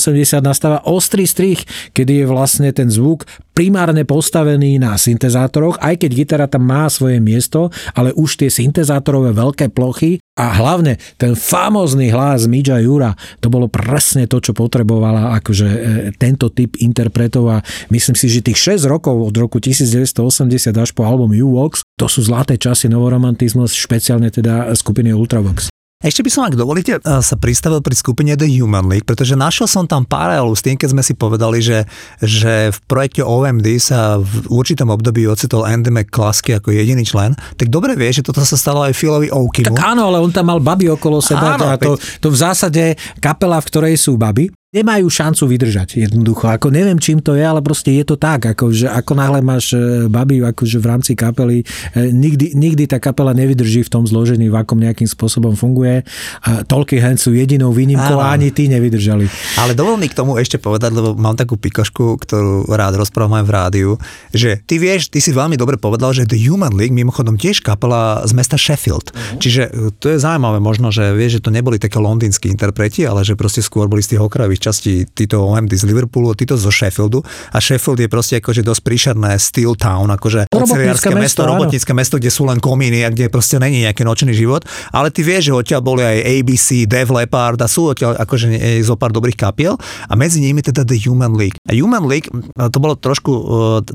nastáva 0.41 0.83
ostrý 0.87 1.27
strich, 1.27 1.67
kedy 1.93 2.23
je 2.23 2.27
vlastne 2.27 2.71
ten 2.71 2.87
zvuk 2.87 3.27
primárne 3.61 4.09
postavený 4.09 4.81
na 4.81 4.97
syntezátoroch, 4.97 5.77
aj 5.85 6.01
keď 6.01 6.11
gitara 6.17 6.47
tam 6.49 6.65
má 6.65 6.89
svoje 6.89 7.21
miesto, 7.21 7.69
ale 7.93 8.15
už 8.17 8.41
tie 8.41 8.49
syntezátorové 8.49 9.37
veľké 9.37 9.69
plochy 9.69 10.17
a 10.41 10.57
hlavne 10.57 10.97
ten 11.21 11.37
famózny 11.37 12.09
hlas 12.09 12.49
Midža 12.49 12.81
Jura, 12.81 13.13
to 13.45 13.53
bolo 13.53 13.69
presne 13.69 14.25
to, 14.25 14.41
čo 14.41 14.57
potrebovala 14.57 15.37
akože 15.43 15.69
e, 15.69 15.79
tento 16.17 16.49
typ 16.49 16.81
interpretov 16.81 17.45
a 17.53 17.57
myslím 17.93 18.17
si, 18.17 18.33
že 18.33 18.41
tých 18.41 18.81
6 18.81 18.89
rokov 18.89 19.13
od 19.13 19.37
roku 19.37 19.61
1980 19.61 20.73
až 20.73 20.91
po 20.97 21.05
album 21.05 21.37
U-Vox, 21.37 21.85
to 22.01 22.09
sú 22.09 22.25
zlaté 22.25 22.57
časy 22.57 22.89
novoromantizmus, 22.89 23.77
špeciálne 23.77 24.33
teda 24.33 24.73
skupiny 24.73 25.13
Ultravox. 25.13 25.80
Ešte 26.01 26.25
by 26.25 26.31
som, 26.33 26.49
ak 26.49 26.57
dovolíte, 26.57 26.97
eh, 26.97 27.21
sa 27.21 27.37
pristavil 27.37 27.85
pri 27.85 27.93
skupine 27.93 28.33
The 28.33 28.49
Human 28.57 28.89
League, 28.89 29.05
pretože 29.05 29.37
našiel 29.37 29.69
som 29.69 29.85
tam 29.85 30.09
paralelu 30.09 30.57
s 30.57 30.65
tým, 30.65 30.81
keď 30.81 30.97
sme 30.97 31.05
si 31.05 31.13
povedali, 31.13 31.61
že, 31.61 31.85
že 32.25 32.73
v 32.73 32.79
projekte 32.89 33.21
OMD 33.21 33.69
sa 33.77 34.17
v 34.17 34.49
určitom 34.49 34.89
období 34.89 35.29
ocitol 35.29 35.69
Andy 35.69 35.93
McCluskey 35.93 36.57
ako 36.57 36.73
jediný 36.73 37.05
člen, 37.05 37.37
tak 37.61 37.69
dobre 37.69 38.01
vie, 38.01 38.17
že 38.17 38.25
toto 38.25 38.41
sa 38.41 38.57
stalo 38.57 38.81
aj 38.89 38.97
Philovi 38.97 39.29
Oakimu. 39.29 39.77
Tak 39.77 39.93
áno, 39.93 40.09
ale 40.09 40.25
on 40.25 40.33
tam 40.33 40.49
mal 40.49 40.65
baby 40.65 40.89
okolo 40.89 41.21
seba 41.21 41.61
áno, 41.61 41.69
a 41.69 41.77
to, 41.77 42.01
to 42.01 42.33
v 42.33 42.39
zásade 42.49 42.97
kapela, 43.21 43.61
v 43.61 43.69
ktorej 43.69 44.01
sú 44.01 44.17
baby, 44.17 44.49
nemajú 44.71 45.11
šancu 45.11 45.51
vydržať 45.51 45.99
jednoducho. 45.99 46.47
Ako 46.47 46.71
neviem, 46.71 46.95
čím 47.03 47.19
to 47.19 47.35
je, 47.35 47.43
ale 47.43 47.59
proste 47.59 47.91
je 47.91 48.07
to 48.07 48.15
tak, 48.15 48.55
ako, 48.55 48.71
že 48.71 48.87
ako 48.87 49.19
náhle 49.19 49.43
máš 49.43 49.75
e, 49.75 50.07
babi 50.07 50.39
akože 50.39 50.79
v 50.79 50.87
rámci 50.87 51.13
kapely, 51.19 51.67
e, 51.91 52.15
nikdy, 52.15 52.55
nikdy 52.55 52.87
tá 52.87 53.03
kapela 53.03 53.35
nevydrží 53.35 53.83
v 53.83 53.91
tom 53.91 54.07
zložení, 54.07 54.47
v 54.47 54.55
akom 54.55 54.79
nejakým 54.79 55.11
spôsobom 55.11 55.59
funguje. 55.59 56.07
A 56.47 56.63
Talking 56.63 57.03
Hands 57.03 57.19
sú 57.19 57.35
jedinou 57.35 57.75
výnimkou 57.75 58.15
a 58.23 58.31
ani 58.31 58.55
tí 58.55 58.71
nevydržali. 58.71 59.27
Ale 59.59 59.75
dovol 59.75 59.99
mi 59.99 60.07
k 60.07 60.15
tomu 60.15 60.39
ešte 60.39 60.63
povedať, 60.63 60.95
lebo 60.95 61.19
mám 61.19 61.35
takú 61.35 61.59
pikošku, 61.59 62.23
ktorú 62.23 62.71
rád 62.71 63.03
rozprávam 63.03 63.43
aj 63.43 63.45
v 63.45 63.51
rádiu, 63.51 63.91
že 64.31 64.55
ty 64.71 64.79
vieš, 64.79 65.11
ty 65.11 65.19
si 65.19 65.35
veľmi 65.35 65.59
dobre 65.59 65.83
povedal, 65.83 66.15
že 66.15 66.31
The 66.31 66.39
Human 66.47 66.79
League, 66.79 66.95
mimochodom 66.95 67.35
tiež 67.35 67.59
kapela 67.67 68.23
z 68.23 68.39
mesta 68.39 68.55
Sheffield. 68.55 69.11
Uh-huh. 69.11 69.43
Čiže 69.43 69.63
e, 69.67 69.91
to 69.99 70.15
je 70.15 70.23
zaujímavé 70.23 70.63
možno, 70.63 70.95
že 70.95 71.11
vieš, 71.11 71.43
že 71.43 71.51
to 71.51 71.51
neboli 71.51 71.83
také 71.83 71.99
londýnsky 71.99 72.47
interpreti, 72.47 73.03
ale 73.03 73.27
že 73.27 73.35
proste 73.35 73.67
skôr 73.67 73.91
boli 73.91 74.07
z 74.07 74.15
tých 74.15 74.23
okrajových 74.23 74.60
časti 74.61 75.09
títo 75.09 75.49
OMD 75.49 75.73
z 75.73 75.89
Liverpoolu, 75.89 76.37
títo 76.37 76.61
zo 76.61 76.69
Sheffieldu. 76.69 77.25
A 77.57 77.59
Sheffield 77.59 78.05
je 78.05 78.09
proste 78.13 78.37
akože 78.37 78.61
dosť 78.61 78.81
príšerné 78.85 79.33
steel 79.41 79.75
town, 79.75 80.13
akože 80.13 80.53
oceliarské 80.53 81.17
mesto, 81.17 81.49
robotnícke 81.49 81.97
mesto, 81.97 82.21
kde 82.21 82.29
sú 82.29 82.45
len 82.45 82.61
komíny 82.61 83.03
a 83.03 83.09
kde 83.09 83.33
proste 83.33 83.57
není 83.57 83.89
nejaký 83.89 84.05
nočný 84.05 84.37
život, 84.37 84.69
ale 84.93 85.09
ty 85.09 85.25
vieš, 85.25 85.51
že 85.51 85.53
odtiaľ 85.57 85.81
boli 85.81 86.03
aj 86.05 86.19
ABC, 86.21 86.85
Dev 86.85 87.09
Leppard 87.09 87.57
a 87.65 87.67
sú 87.67 87.91
odtiaľ 87.91 88.21
akože 88.21 88.53
zo 88.85 88.95
pár 89.01 89.11
dobrých 89.17 89.41
kapiel. 89.41 89.81
A 90.11 90.13
medzi 90.19 90.43
nimi 90.45 90.61
teda 90.61 90.85
The 90.85 90.99
Human 91.09 91.33
League. 91.33 91.57
A 91.65 91.73
Human 91.73 92.05
League, 92.05 92.29
to 92.59 92.79
bolo 92.83 92.99
trošku 92.99 93.33
uh, 93.33 93.45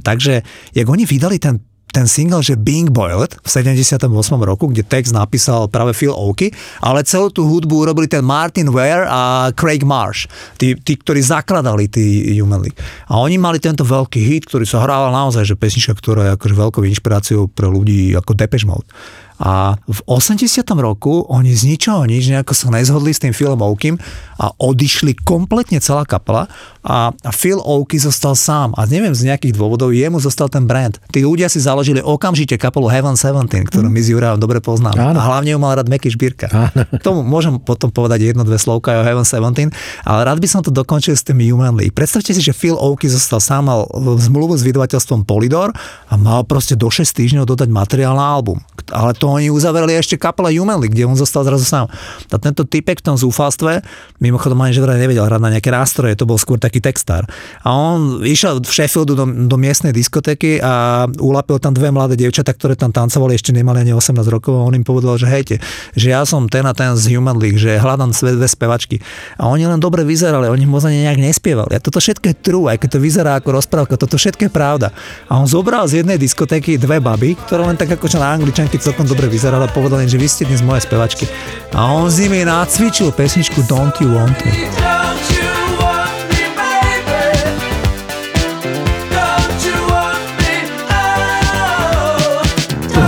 tak, 0.02 0.18
že 0.18 0.42
jak 0.74 0.88
oni 0.90 1.06
vydali 1.06 1.38
ten 1.38 1.62
ten 1.96 2.12
single, 2.12 2.44
že 2.44 2.60
Being 2.60 2.92
Boiled 2.92 3.40
v 3.40 3.48
78. 3.48 4.04
roku, 4.44 4.68
kde 4.68 4.84
text 4.84 5.16
napísal 5.16 5.72
práve 5.72 5.96
Phil 5.96 6.12
Oakey, 6.12 6.52
ale 6.84 7.08
celú 7.08 7.32
tú 7.32 7.48
hudbu 7.48 7.88
urobili 7.88 8.12
ten 8.12 8.20
Martin 8.20 8.68
Ware 8.68 9.08
a 9.08 9.52
Craig 9.56 9.88
Marsh, 9.88 10.28
tí, 10.60 10.76
tí 10.76 11.00
ktorí 11.00 11.24
zakladali 11.24 11.88
tí 11.88 12.36
Human 12.36 12.60
League. 12.60 12.76
A 13.08 13.16
oni 13.24 13.40
mali 13.40 13.64
tento 13.64 13.88
veľký 13.88 14.20
hit, 14.20 14.44
ktorý 14.52 14.68
sa 14.68 14.84
hrával 14.84 15.16
naozaj, 15.16 15.48
že 15.48 15.56
pesnička, 15.56 15.96
ktorá 15.96 16.28
je 16.28 16.36
akože 16.36 16.56
veľkou 16.56 16.84
inšpiráciou 16.84 17.48
pre 17.48 17.72
ľudí 17.72 18.12
ako 18.12 18.36
Depeche 18.36 18.68
Mode. 18.68 18.92
A 19.40 19.76
v 19.84 20.00
80. 20.08 20.64
roku 20.80 21.28
oni 21.28 21.52
z 21.52 21.68
ničoho 21.76 22.08
nič 22.08 22.32
nejako 22.32 22.56
sa 22.56 22.72
nezhodli 22.72 23.12
s 23.12 23.20
tým 23.20 23.36
Philom 23.36 23.60
Oakim 23.60 24.00
a 24.40 24.52
odišli 24.56 25.16
kompletne 25.28 25.80
celá 25.84 26.08
kapela 26.08 26.48
a, 26.86 27.12
Phil 27.34 27.58
Oaky 27.58 27.98
zostal 27.98 28.38
sám 28.38 28.72
a 28.78 28.86
neviem 28.86 29.12
z 29.12 29.28
nejakých 29.28 29.58
dôvodov, 29.58 29.90
jemu 29.92 30.22
zostal 30.22 30.48
ten 30.48 30.70
brand. 30.70 30.96
Tí 31.10 31.26
ľudia 31.26 31.50
si 31.50 31.58
založili 31.58 32.00
okamžite 32.00 32.56
kapelu 32.62 32.88
Heaven 32.88 33.18
17, 33.18 33.74
ktorú 33.74 33.90
my 33.90 34.00
s 34.00 34.08
Jurajom 34.14 34.40
dobre 34.40 34.62
poznáme. 34.62 34.96
Áno. 34.96 35.18
A 35.18 35.24
hlavne 35.26 35.52
ju 35.52 35.60
mal 35.60 35.74
rád 35.76 35.90
Meky 35.90 36.14
Šbírka. 36.14 36.48
K 36.76 37.02
tomu 37.02 37.26
môžem 37.26 37.58
potom 37.58 37.90
povedať 37.90 38.32
jedno, 38.32 38.46
dve 38.46 38.62
slovka 38.62 38.94
o 39.02 39.04
Heaven 39.04 39.26
17, 39.26 39.74
ale 40.06 40.20
rád 40.24 40.38
by 40.38 40.48
som 40.48 40.62
to 40.62 40.70
dokončil 40.70 41.18
s 41.18 41.26
tým 41.26 41.42
Human 41.42 41.74
League. 41.74 41.98
Predstavte 41.98 42.32
si, 42.32 42.40
že 42.40 42.54
Phil 42.54 42.78
Oaky 42.78 43.10
zostal 43.10 43.42
sám, 43.42 43.66
mal 43.66 43.90
zmluvu 44.22 44.54
s 44.54 44.62
vydavateľstvom 44.62 45.26
Polydor 45.26 45.74
a 46.08 46.14
mal 46.16 46.46
proste 46.46 46.78
do 46.78 46.88
6 46.88 47.02
týždňov 47.02 47.50
dodať 47.50 47.68
materiál 47.74 48.14
na 48.14 48.30
album. 48.30 48.62
Ale 48.94 49.18
to 49.18 49.25
to 49.26 49.34
oni 49.34 49.50
uzavreli 49.50 49.98
ešte 49.98 50.22
kapela 50.22 50.54
Humanly, 50.54 50.94
kde 50.94 51.10
on 51.10 51.18
zostal 51.18 51.42
zrazu 51.42 51.66
sám. 51.66 51.90
A 52.30 52.38
tento 52.38 52.62
typek 52.62 53.02
v 53.02 53.10
tom 53.10 53.18
zúfalstve, 53.18 53.82
mimochodom 54.22 54.62
ani 54.62 54.78
že 54.78 54.86
vraj 54.86 55.02
nevedel 55.02 55.26
hrať 55.26 55.42
na 55.42 55.50
nejaké 55.58 55.74
nástroje, 55.74 56.14
to 56.14 56.30
bol 56.30 56.38
skôr 56.38 56.62
taký 56.62 56.78
textár. 56.78 57.26
A 57.66 57.74
on 57.74 58.22
išiel 58.22 58.62
v 58.62 58.70
Sheffieldu 58.70 59.18
do, 59.18 59.26
do 59.26 59.58
miestnej 59.58 59.98
diskotéky 59.98 60.62
a 60.62 61.10
ulapil 61.18 61.58
tam 61.58 61.74
dve 61.74 61.90
mladé 61.90 62.22
dievčatá, 62.22 62.54
ktoré 62.54 62.78
tam 62.78 62.94
tancovali, 62.94 63.34
ešte 63.34 63.50
nemali 63.50 63.82
ani 63.82 63.98
18 63.98 64.14
rokov 64.30 64.62
a 64.62 64.62
on 64.62 64.78
im 64.78 64.86
povedal, 64.86 65.18
že 65.18 65.26
hejte, 65.26 65.56
že 65.98 66.14
ja 66.14 66.22
som 66.22 66.46
ten 66.46 66.62
a 66.70 66.78
ten 66.78 66.94
z 66.94 67.18
Human 67.18 67.42
League, 67.42 67.58
že 67.58 67.82
hľadám 67.82 68.14
sve 68.14 68.38
dve 68.38 68.46
spevačky. 68.46 69.02
A 69.42 69.50
oni 69.50 69.66
len 69.66 69.82
dobre 69.82 70.06
vyzerali, 70.06 70.54
oni 70.54 70.70
ani 70.70 71.10
nejak 71.10 71.18
nespievali. 71.18 71.74
A 71.74 71.82
toto 71.82 71.98
všetko 71.98 72.30
je 72.30 72.36
true, 72.46 72.70
aj 72.70 72.78
keď 72.78 72.90
to 72.94 73.00
vyzerá 73.02 73.42
ako 73.42 73.58
rozprávka, 73.58 73.98
toto 73.98 74.22
všetko 74.22 74.46
je 74.46 74.52
pravda. 74.54 74.94
A 75.26 75.42
on 75.42 75.50
zobral 75.50 75.90
z 75.90 76.06
jednej 76.06 76.22
diskotéky 76.22 76.78
dve 76.78 77.02
baby, 77.02 77.34
ktoré 77.34 77.66
len 77.66 77.74
tak 77.74 77.90
ako 77.90 78.06
čo 78.06 78.22
na 78.22 78.30
angličanky 78.38 78.78
celkom 78.78 79.10
dobre 79.16 79.32
vyzerala, 79.32 79.72
povedal 79.72 80.04
im, 80.04 80.12
že 80.12 80.20
vy 80.20 80.28
ste 80.28 80.44
dnes 80.44 80.60
moje 80.60 80.84
spevačky. 80.84 81.24
A 81.72 81.88
on 81.88 82.12
s 82.12 82.20
nimi 82.20 82.44
nacvičil 82.44 83.16
pesničku 83.16 83.64
Don't 83.72 83.96
You 84.04 84.12
Want 84.12 84.36
Me. 84.44 84.68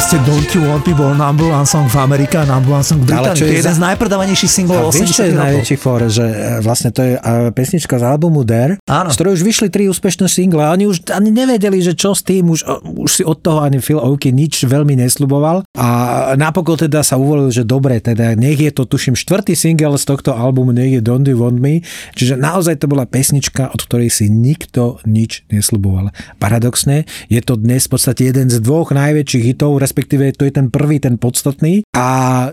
proste 0.08 0.24
Don't 0.24 0.48
You 0.56 0.64
Want 0.64 0.88
Me 0.88 0.96
bol 0.96 1.12
number 1.20 1.52
one 1.52 1.68
song 1.68 1.92
v 1.92 2.00
Amerike 2.00 2.40
a 2.40 2.48
number 2.48 2.72
one 2.72 2.86
song 2.86 3.04
v 3.04 3.12
Británii. 3.12 3.44
To 3.44 3.52
je 3.52 3.60
jeden 3.60 3.76
z 3.76 3.82
najpredávanejších 3.92 4.52
singlov 4.56 4.96
80 4.96 5.04
vieš, 5.04 5.12
čo 5.12 5.24
je 5.28 5.34
najväčší 5.36 5.76
for, 5.76 6.00
že 6.08 6.24
e, 6.24 6.64
vlastne 6.64 6.96
to 6.96 7.04
je 7.04 7.20
e, 7.20 7.52
pesnička 7.52 8.00
z 8.00 8.08
albumu 8.08 8.48
Dare, 8.48 8.80
Áno. 8.88 9.12
z 9.12 9.20
ktorej 9.20 9.36
už 9.36 9.44
vyšli 9.44 9.68
tri 9.68 9.92
úspešné 9.92 10.32
single 10.32 10.64
a 10.64 10.72
oni 10.72 10.88
už 10.88 11.12
ani 11.12 11.28
nevedeli, 11.28 11.84
že 11.84 11.92
čo 11.92 12.16
s 12.16 12.24
tým, 12.24 12.48
už, 12.48 12.64
už 13.04 13.12
si 13.20 13.24
od 13.28 13.36
toho 13.44 13.60
ani 13.60 13.84
Phil 13.84 14.00
Oakey 14.00 14.32
nič 14.32 14.64
veľmi 14.64 14.96
nesľuboval 14.96 15.67
a 15.78 15.88
napokon 16.34 16.90
teda 16.90 17.06
sa 17.06 17.22
uvolil, 17.22 17.54
že 17.54 17.62
dobre, 17.62 18.02
teda 18.02 18.34
nech 18.34 18.58
je 18.58 18.74
to 18.74 18.90
tuším 18.90 19.14
štvrtý 19.14 19.54
single 19.54 19.94
z 20.02 20.10
tohto 20.10 20.34
albumu, 20.34 20.74
nech 20.74 20.90
je 20.90 21.02
Don't 21.06 21.30
You 21.30 21.38
Want 21.38 21.62
Me, 21.62 21.86
čiže 22.18 22.34
naozaj 22.34 22.82
to 22.82 22.90
bola 22.90 23.06
pesnička, 23.06 23.70
od 23.70 23.86
ktorej 23.86 24.10
si 24.10 24.26
nikto 24.26 24.98
nič 25.06 25.46
nesľuboval. 25.54 26.10
Paradoxne, 26.42 27.06
je 27.30 27.38
to 27.46 27.62
dnes 27.62 27.86
v 27.86 27.94
podstate 27.94 28.26
jeden 28.26 28.50
z 28.50 28.58
dvoch 28.58 28.90
najväčších 28.90 29.54
hitov, 29.54 29.78
respektíve 29.78 30.34
to 30.34 30.50
je 30.50 30.54
ten 30.58 30.74
prvý, 30.74 30.98
ten 30.98 31.22
podstatný. 31.22 31.86
A 31.94 32.08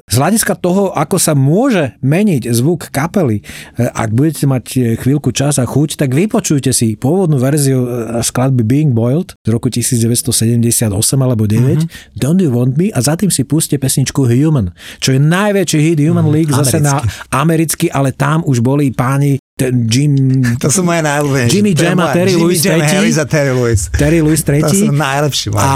z 0.05 0.17
hľadiska 0.21 0.61
toho, 0.61 0.93
ako 0.93 1.17
sa 1.17 1.33
môže 1.33 1.97
meniť 2.05 2.53
zvuk 2.53 2.93
kapely, 2.93 3.41
e, 3.41 3.89
ak 3.89 4.13
budete 4.13 4.45
mať 4.45 4.65
e, 4.77 4.79
chvíľku 5.01 5.33
čas 5.33 5.57
a 5.57 5.65
chuť, 5.65 5.97
tak 5.97 6.13
vypočujte 6.13 6.77
si 6.77 6.93
pôvodnú 7.01 7.41
verziu 7.41 7.89
e, 7.89 8.21
skladby 8.21 8.69
Being 8.69 8.93
Boiled 8.93 9.33
z 9.33 9.49
roku 9.49 9.73
1978 9.73 10.93
alebo 11.17 11.49
9, 11.49 11.57
mm-hmm. 11.57 12.21
Don't 12.21 12.37
You 12.45 12.53
Want 12.53 12.77
Me 12.77 12.93
a 12.93 13.01
za 13.01 13.14
tým 13.15 13.31
si 13.31 13.45
puste 13.45 13.77
pesničku 13.77 14.25
Human, 14.25 14.73
čo 14.99 15.15
je 15.15 15.21
najväčší 15.21 15.79
hit 15.81 15.99
Human 16.03 16.27
mm, 16.27 16.33
League, 16.33 16.53
zase 16.53 16.81
americký. 16.81 16.87
na 16.87 16.95
americky, 17.35 17.87
ale 17.93 18.11
tam 18.17 18.43
už 18.47 18.65
boli 18.65 18.91
páni 18.91 19.44
ten 19.55 19.87
Jim... 19.87 20.43
To 20.59 20.67
sú 20.67 20.83
moje 20.83 20.99
najľúbenejšie. 21.07 21.55
Jimmy 21.55 21.79
Jam 21.79 22.03
a 22.03 22.11
Terry 22.11 22.35
Lewis 22.35 22.67
Jam 22.67 22.83
Harris 22.83 23.23
a 23.23 23.27
Terry 23.31 23.55
Lewis. 23.55 23.87
Terry 23.95 24.19
Lewis 24.19 24.43
III. 24.43 24.67
To 24.67 24.75
sú 24.75 24.91
najlepší. 24.91 25.47
A 25.55 25.71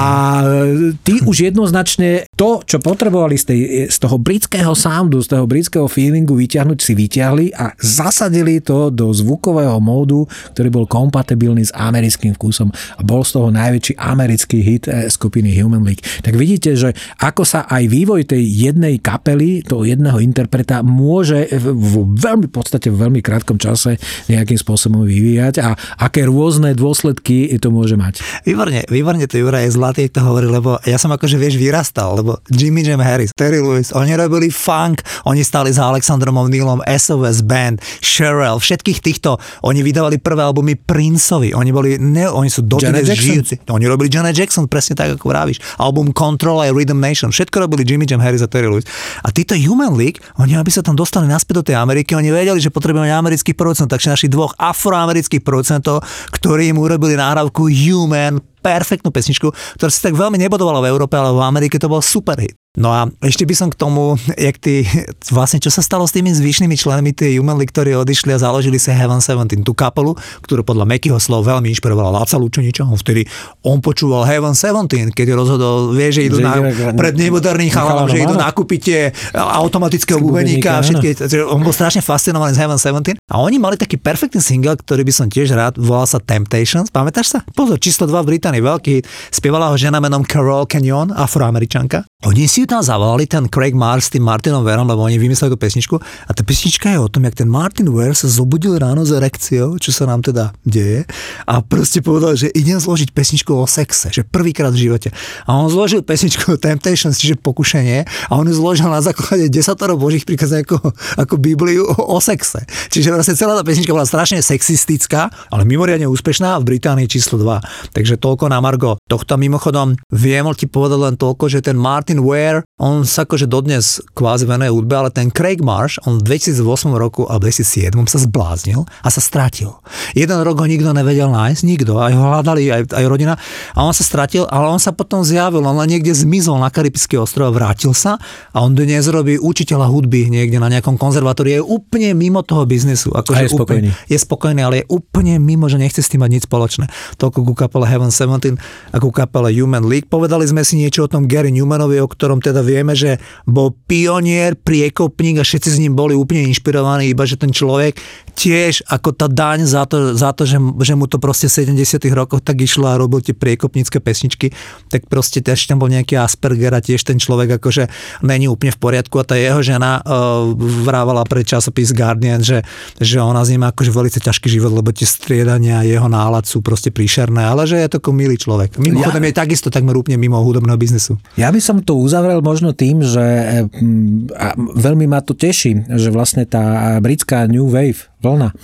ty 1.06 1.22
už 1.22 1.46
jednoznačne 1.46 2.26
to, 2.34 2.58
čo 2.66 2.82
potrebovali 2.82 3.38
z, 3.38 3.44
tej, 3.46 3.60
z 3.86 3.96
toho 4.02 4.18
britského 4.18 4.74
soundu, 4.74 5.22
z 5.22 5.30
toho 5.30 5.46
britského 5.46 5.86
feelingu 5.86 6.34
vyťahnuť, 6.34 6.78
si 6.82 6.98
vyťahli 6.98 7.54
a 7.54 7.70
zasadili 7.78 8.58
to 8.58 8.90
do 8.90 9.14
zvukového 9.14 9.78
módu, 9.78 10.26
ktorý 10.58 10.74
bol 10.74 10.84
kompatibilný 10.90 11.62
s 11.62 11.70
americkým 11.70 12.34
vkusom 12.34 12.74
a 12.74 13.00
bol 13.06 13.22
z 13.22 13.38
toho 13.38 13.54
najväčší 13.54 13.94
americký 13.94 14.58
hit 14.58 14.90
eh, 14.90 15.06
skupiny 15.06 15.54
Human 15.54 15.86
League. 15.86 16.02
Tak 16.26 16.34
vidíte, 16.34 16.74
že 16.74 16.98
ako 17.22 17.46
sa 17.46 17.70
aj 17.70 17.86
vývoj 17.86 18.26
tej 18.26 18.42
jednej 18.42 18.98
kapely, 18.98 19.62
toho 19.62 19.86
jedného 19.86 20.18
interpreta 20.18 20.82
môže 20.82 21.46
v 21.54 21.94
veľmi 22.18 22.50
podstate 22.50 22.90
v 22.90 23.06
veľmi 23.06 23.22
krátkom 23.22 23.54
čase 23.54 23.67
čase 23.68 24.00
nejakým 24.32 24.56
spôsobom 24.56 25.04
vyvíjať 25.04 25.54
a 25.60 25.76
aké 26.00 26.24
rôzne 26.24 26.72
dôsledky 26.72 27.52
to 27.60 27.68
môže 27.68 27.98
mať. 27.98 28.20
Výborne, 28.48 28.86
výborne 28.88 29.24
to 29.28 29.36
Jura 29.36 29.64
je 29.66 29.74
zlatý, 29.74 30.08
to 30.08 30.24
hovorí, 30.24 30.48
lebo 30.48 30.80
ja 30.88 30.96
som 30.96 31.12
akože 31.12 31.36
vieš 31.36 31.60
vyrastal, 31.60 32.16
lebo 32.16 32.40
Jimmy 32.48 32.86
Jam 32.86 33.02
Harris, 33.02 33.34
Terry 33.34 33.60
Lewis, 33.60 33.92
oni 33.92 34.14
robili 34.14 34.48
funk, 34.48 35.02
oni 35.28 35.42
stali 35.44 35.74
za 35.74 35.90
Alexandrom 35.90 36.38
O'Neillom, 36.38 36.80
SOS 36.86 37.44
Band, 37.44 37.82
Sherelle, 38.00 38.62
všetkých 38.62 38.98
týchto, 39.02 39.36
oni 39.66 39.82
vydávali 39.82 40.22
prvé 40.22 40.46
albumy 40.46 40.78
Princeovi, 40.78 41.52
oni 41.52 41.70
boli, 41.74 41.98
ne, 41.98 42.30
oni 42.30 42.48
sú 42.48 42.64
dodnes 42.64 43.04
žijúci. 43.04 43.66
Oni 43.68 43.84
robili 43.84 44.08
Janet 44.08 44.38
Jackson, 44.38 44.70
presne 44.70 44.94
tak, 44.94 45.18
ako 45.18 45.28
vravíš. 45.28 45.58
Album 45.82 46.14
Control 46.14 46.62
a 46.62 46.70
Rhythm 46.70 47.02
Nation, 47.02 47.34
všetko 47.34 47.66
robili 47.66 47.82
Jimmy 47.82 48.06
Jam 48.06 48.22
Harris 48.22 48.40
a 48.40 48.48
Terry 48.48 48.70
Lewis. 48.70 48.86
A 49.26 49.34
títo 49.34 49.58
Human 49.58 49.98
League, 49.98 50.22
oni 50.38 50.54
aby 50.54 50.70
sa 50.70 50.80
tam 50.80 50.94
dostali 50.94 51.26
naspäť 51.26 51.54
do 51.60 51.64
tej 51.66 51.76
Ameriky, 51.76 52.14
oni 52.14 52.30
vedeli, 52.30 52.62
že 52.62 52.70
potrebujeme 52.70 53.10
americký 53.10 53.52
producent, 53.58 53.90
takže 53.90 54.14
našich 54.14 54.30
dvoch 54.30 54.54
afroamerických 54.54 55.42
producentov, 55.42 56.06
ktorí 56.30 56.70
im 56.70 56.78
urobili 56.78 57.18
náhrávku 57.18 57.66
Human, 57.66 58.38
perfektnú 58.62 59.10
pesničku, 59.10 59.50
ktorá 59.50 59.90
si 59.90 59.98
tak 59.98 60.14
veľmi 60.14 60.38
nebodovala 60.38 60.78
v 60.86 60.90
Európe, 60.94 61.18
ale 61.18 61.34
v 61.34 61.42
Amerike 61.42 61.82
to 61.82 61.90
bol 61.90 61.98
super 61.98 62.38
hit. 62.38 62.54
No 62.78 62.94
a 62.94 63.10
ešte 63.26 63.42
by 63.42 63.54
som 63.58 63.68
k 63.68 63.76
tomu, 63.76 64.14
jak 64.38 64.54
ty, 64.62 64.86
vlastne 65.34 65.58
čo 65.58 65.66
sa 65.66 65.82
stalo 65.82 66.06
s 66.06 66.14
tými 66.14 66.30
zvyšnými 66.30 66.78
členmi 66.78 67.10
tej 67.10 67.42
Human 67.42 67.58
League, 67.58 67.74
ktorí 67.74 67.90
odišli 67.98 68.30
a 68.30 68.38
založili 68.38 68.78
sa 68.78 68.94
Heaven 68.94 69.18
17, 69.18 69.66
tú 69.66 69.74
kapelu, 69.74 70.14
ktorú 70.46 70.62
podľa 70.62 70.86
Mekyho 70.86 71.18
slov 71.18 71.50
veľmi 71.50 71.74
inšpirovala 71.74 72.22
Láca 72.22 72.38
Lučeniča, 72.38 72.86
vtedy 72.86 73.26
on 73.66 73.82
počúval 73.82 74.22
Heaven 74.30 74.54
17, 74.54 75.10
keď 75.10 75.34
rozhodol, 75.34 75.90
vie, 75.90 76.06
že 76.14 76.30
idú 76.30 76.38
že 76.38 76.46
na, 76.46 76.54
pred 76.94 77.18
nemoderným 77.18 77.74
chalanom, 77.74 78.06
že 78.06 78.22
idú 78.22 78.38
nakúpiť 78.38 78.80
tie 78.80 79.00
automatického 79.34 80.22
bubeníka 80.22 80.78
a 80.78 80.86
všetky, 80.86 81.18
on 81.50 81.58
bol 81.66 81.74
strašne 81.74 81.98
fascinovaný 81.98 82.54
z 82.54 82.62
Heaven 82.62 82.78
17 82.78 83.18
a 83.18 83.34
oni 83.42 83.58
mali 83.58 83.74
taký 83.74 83.98
perfektný 83.98 84.38
single, 84.38 84.78
ktorý 84.78 85.02
by 85.02 85.12
som 85.12 85.26
tiež 85.26 85.50
rád, 85.50 85.74
volal 85.82 86.06
sa 86.06 86.22
Temptations, 86.22 86.94
pamätáš 86.94 87.34
sa? 87.34 87.38
Pozor, 87.58 87.82
číslo 87.82 88.06
2 88.06 88.22
v 88.22 88.38
Británii, 88.38 88.62
veľký, 88.62 88.94
spievala 89.34 89.74
ho 89.74 89.76
žena 89.76 89.98
menom 89.98 90.22
Carol 90.22 90.62
Canyon, 90.70 91.10
afroameričanka. 91.10 92.06
Oni 92.22 92.46
si 92.46 92.67
tam 92.68 92.84
zavolali, 92.84 93.24
ten 93.24 93.48
Craig 93.48 93.72
Mars 93.72 94.06
s 94.06 94.12
tým 94.12 94.28
Martinom 94.28 94.60
Verom, 94.60 94.84
lebo 94.84 95.00
oni 95.00 95.16
vymysleli 95.16 95.56
tú 95.56 95.58
pesničku 95.58 95.96
a 95.96 96.30
tá 96.36 96.44
pesnička 96.44 96.92
je 96.92 97.00
o 97.00 97.08
tom, 97.08 97.24
jak 97.24 97.40
ten 97.40 97.48
Martin 97.48 97.88
Ware 97.88 98.12
sa 98.12 98.28
zobudil 98.28 98.76
ráno 98.76 99.08
s 99.08 99.16
erekciou, 99.16 99.80
čo 99.80 99.88
sa 99.88 100.04
nám 100.04 100.20
teda 100.20 100.52
deje 100.68 101.08
a 101.48 101.64
proste 101.64 102.04
povedal, 102.04 102.36
že 102.36 102.52
idem 102.52 102.76
zložiť 102.76 103.16
pesničku 103.16 103.48
o 103.56 103.64
sexe, 103.64 104.12
že 104.12 104.20
prvýkrát 104.20 104.68
v 104.76 104.84
živote. 104.84 105.08
A 105.48 105.56
on 105.56 105.72
zložil 105.72 106.04
pesničku 106.04 106.60
Temptations, 106.60 107.16
čiže 107.16 107.40
pokušenie 107.40 108.04
a 108.28 108.32
on 108.36 108.44
ju 108.44 108.54
zložil 108.60 108.92
na 108.92 109.00
základe 109.00 109.48
desatoro 109.48 109.96
božích 109.96 110.28
príkazov 110.28 110.68
ako, 110.68 110.92
ako 111.16 111.34
Bibliu 111.40 111.88
o, 111.88 111.96
o 111.96 112.20
sexe. 112.20 112.68
Čiže 112.92 113.16
vlastne 113.16 113.32
celá 113.32 113.56
tá 113.56 113.64
pesnička 113.64 113.96
bola 113.96 114.04
strašne 114.04 114.44
sexistická, 114.44 115.32
ale 115.48 115.64
mimoriadne 115.64 116.04
úspešná 116.04 116.60
v 116.60 116.76
Británii 116.76 117.08
číslo 117.08 117.40
2. 117.40 117.96
Takže 117.96 118.20
toľko 118.20 118.52
na 118.52 118.60
Margo 118.60 119.00
tohto. 119.08 119.40
Mimochodom, 119.40 119.94
viem 120.12 120.44
ti 120.58 120.66
povedať 120.66 120.98
len 120.98 121.14
toľko, 121.14 121.46
že 121.46 121.62
ten 121.62 121.78
Martin 121.78 122.18
Martin 122.18 122.24
Ware, 122.58 122.66
on 122.78 123.06
sa 123.06 123.26
akože 123.26 123.46
dodnes 123.46 124.02
kvázi 124.14 124.46
venuje 124.46 124.70
hudbe, 124.70 124.94
ale 124.94 125.10
ten 125.14 125.30
Craig 125.30 125.62
Marsh, 125.62 125.98
on 126.06 126.18
v 126.18 126.38
2008 126.38 126.94
roku 126.94 127.26
a 127.26 127.38
v 127.38 127.50
2007 127.50 127.94
sa 128.06 128.18
zbláznil 128.18 128.86
a 128.86 129.08
sa 129.10 129.22
stratil. 129.22 129.78
Jeden 130.14 130.38
rok 130.42 130.62
ho 130.62 130.66
nikto 130.66 130.90
nevedel 130.94 131.30
nájsť, 131.30 131.62
nikto, 131.66 131.98
aj 131.98 132.12
ho 132.14 132.22
hľadali, 132.34 132.62
aj, 132.70 132.82
aj 132.94 133.04
rodina 133.06 133.34
a 133.74 133.78
on 133.82 133.94
sa 133.94 134.02
stratil, 134.02 134.46
ale 134.50 134.70
on 134.70 134.80
sa 134.82 134.94
potom 134.94 135.22
zjavil, 135.22 135.62
on 135.62 135.78
len 135.78 135.98
niekde 135.98 136.14
zmizol 136.14 136.58
na 136.58 136.70
Karibský 136.70 137.18
ostrov, 137.18 137.54
vrátil 137.54 137.94
sa 137.94 138.18
a 138.54 138.62
on 138.62 138.74
dnes 138.74 139.06
robí 139.10 139.38
učiteľa 139.38 139.90
hudby 139.90 140.30
niekde 140.30 140.58
na 140.58 140.70
nejakom 140.70 140.98
konzervatóriu, 140.98 141.62
je 141.62 141.62
úplne 141.62 142.14
mimo 142.14 142.42
toho 142.42 142.62
biznesu. 142.66 143.10
Akože 143.14 143.38
a 143.38 143.44
je 143.46 143.50
spokojný. 143.50 143.90
Úplne, 143.90 144.10
je 144.10 144.18
spokojný, 144.18 144.60
ale 144.62 144.74
je 144.82 144.84
úplne 144.90 145.34
mimo, 145.42 145.66
že 145.66 145.78
nechce 145.78 146.02
s 146.02 146.10
tým 146.10 146.22
mať 146.22 146.30
nič 146.30 146.42
spoločné. 146.46 146.86
Toľko 147.18 147.38
ku 147.42 147.54
kapele 147.54 147.86
Heaven 147.86 148.14
17 148.14 148.58
a 148.94 148.96
ku 149.02 149.10
kapele 149.10 149.50
Human 149.54 149.86
League. 149.86 150.06
Povedali 150.06 150.46
sme 150.46 150.62
si 150.62 150.78
niečo 150.78 151.06
o 151.06 151.10
tom 151.10 151.26
Gary 151.26 151.50
Newmanovi, 151.50 151.98
o 151.98 152.08
ktorom 152.08 152.37
teda 152.40 152.64
vieme, 152.64 152.94
že 152.94 153.18
bol 153.44 153.74
pionier, 153.86 154.54
priekopník 154.58 155.40
a 155.40 155.44
všetci 155.46 155.68
s 155.74 155.80
ním 155.80 155.94
boli 155.94 156.14
úplne 156.14 156.46
inšpirovaní, 156.50 157.10
iba 157.10 157.24
že 157.24 157.38
ten 157.38 157.54
človek 157.54 157.98
tiež 158.38 158.86
ako 158.86 159.18
tá 159.18 159.26
daň 159.26 159.66
za 159.66 159.82
to, 159.90 160.14
za 160.14 160.30
to 160.30 160.46
že, 160.46 160.62
že 160.84 160.94
mu 160.94 161.10
to 161.10 161.18
proste 161.18 161.50
v 161.50 161.74
70 161.74 161.98
rokoch 162.14 162.38
tak 162.38 162.62
išlo 162.62 162.86
a 162.86 163.00
robil 163.00 163.18
tie 163.18 163.34
priekopnícke 163.34 163.98
pesničky, 163.98 164.54
tak 164.92 165.10
proste 165.10 165.42
tiež 165.42 165.66
tam 165.66 165.82
bol 165.82 165.90
nejaký 165.90 166.14
Asperger 166.14 166.70
a 166.70 166.84
tiež 166.84 167.02
ten 167.02 167.18
človek 167.18 167.58
akože 167.58 167.88
není 168.22 168.46
úplne 168.46 168.70
v 168.70 168.78
poriadku 168.78 169.18
a 169.18 169.24
tá 169.24 169.34
jeho 169.34 169.58
žena 169.64 170.04
uh, 170.04 170.44
vrávala 170.84 171.24
pre 171.24 171.40
časopis 171.40 171.90
Guardian, 171.90 172.44
že, 172.44 172.60
že 173.00 173.18
ona 173.18 173.42
z 173.42 173.56
ním 173.56 173.64
akože 173.64 173.90
veľmi 173.90 174.10
ťažký 174.20 174.46
život, 174.52 174.70
lebo 174.70 174.92
tie 174.92 175.08
striedania 175.08 175.80
jeho 175.88 176.06
nálad 176.06 176.44
sú 176.44 176.60
proste 176.60 176.92
príšerné, 176.92 177.40
ale 177.40 177.64
že 177.64 177.80
je 177.80 177.88
to 177.88 177.96
ako 177.98 178.12
milý 178.12 178.36
človek. 178.36 178.76
Mimochodom 178.76 179.24
ja, 179.24 179.28
je 179.32 179.34
takisto 179.34 179.68
takmer 179.72 179.96
úplne 179.96 180.20
mimo 180.20 180.36
hudobného 180.36 180.76
biznesu. 180.76 181.16
Ja 181.40 181.48
by 181.48 181.60
som 181.64 181.80
to 181.80 181.96
uzavrel 181.96 182.27
možno 182.44 182.76
tým, 182.76 183.00
že 183.00 183.24
mm, 183.72 184.32
a 184.36 184.48
veľmi 184.56 185.08
ma 185.08 185.24
to 185.24 185.32
teší, 185.32 185.88
že 185.88 186.12
vlastne 186.12 186.44
tá 186.44 186.96
britská 187.00 187.48
New 187.48 187.68
Wave 187.68 188.08
vlna, 188.18 188.50
e, 188.50 188.54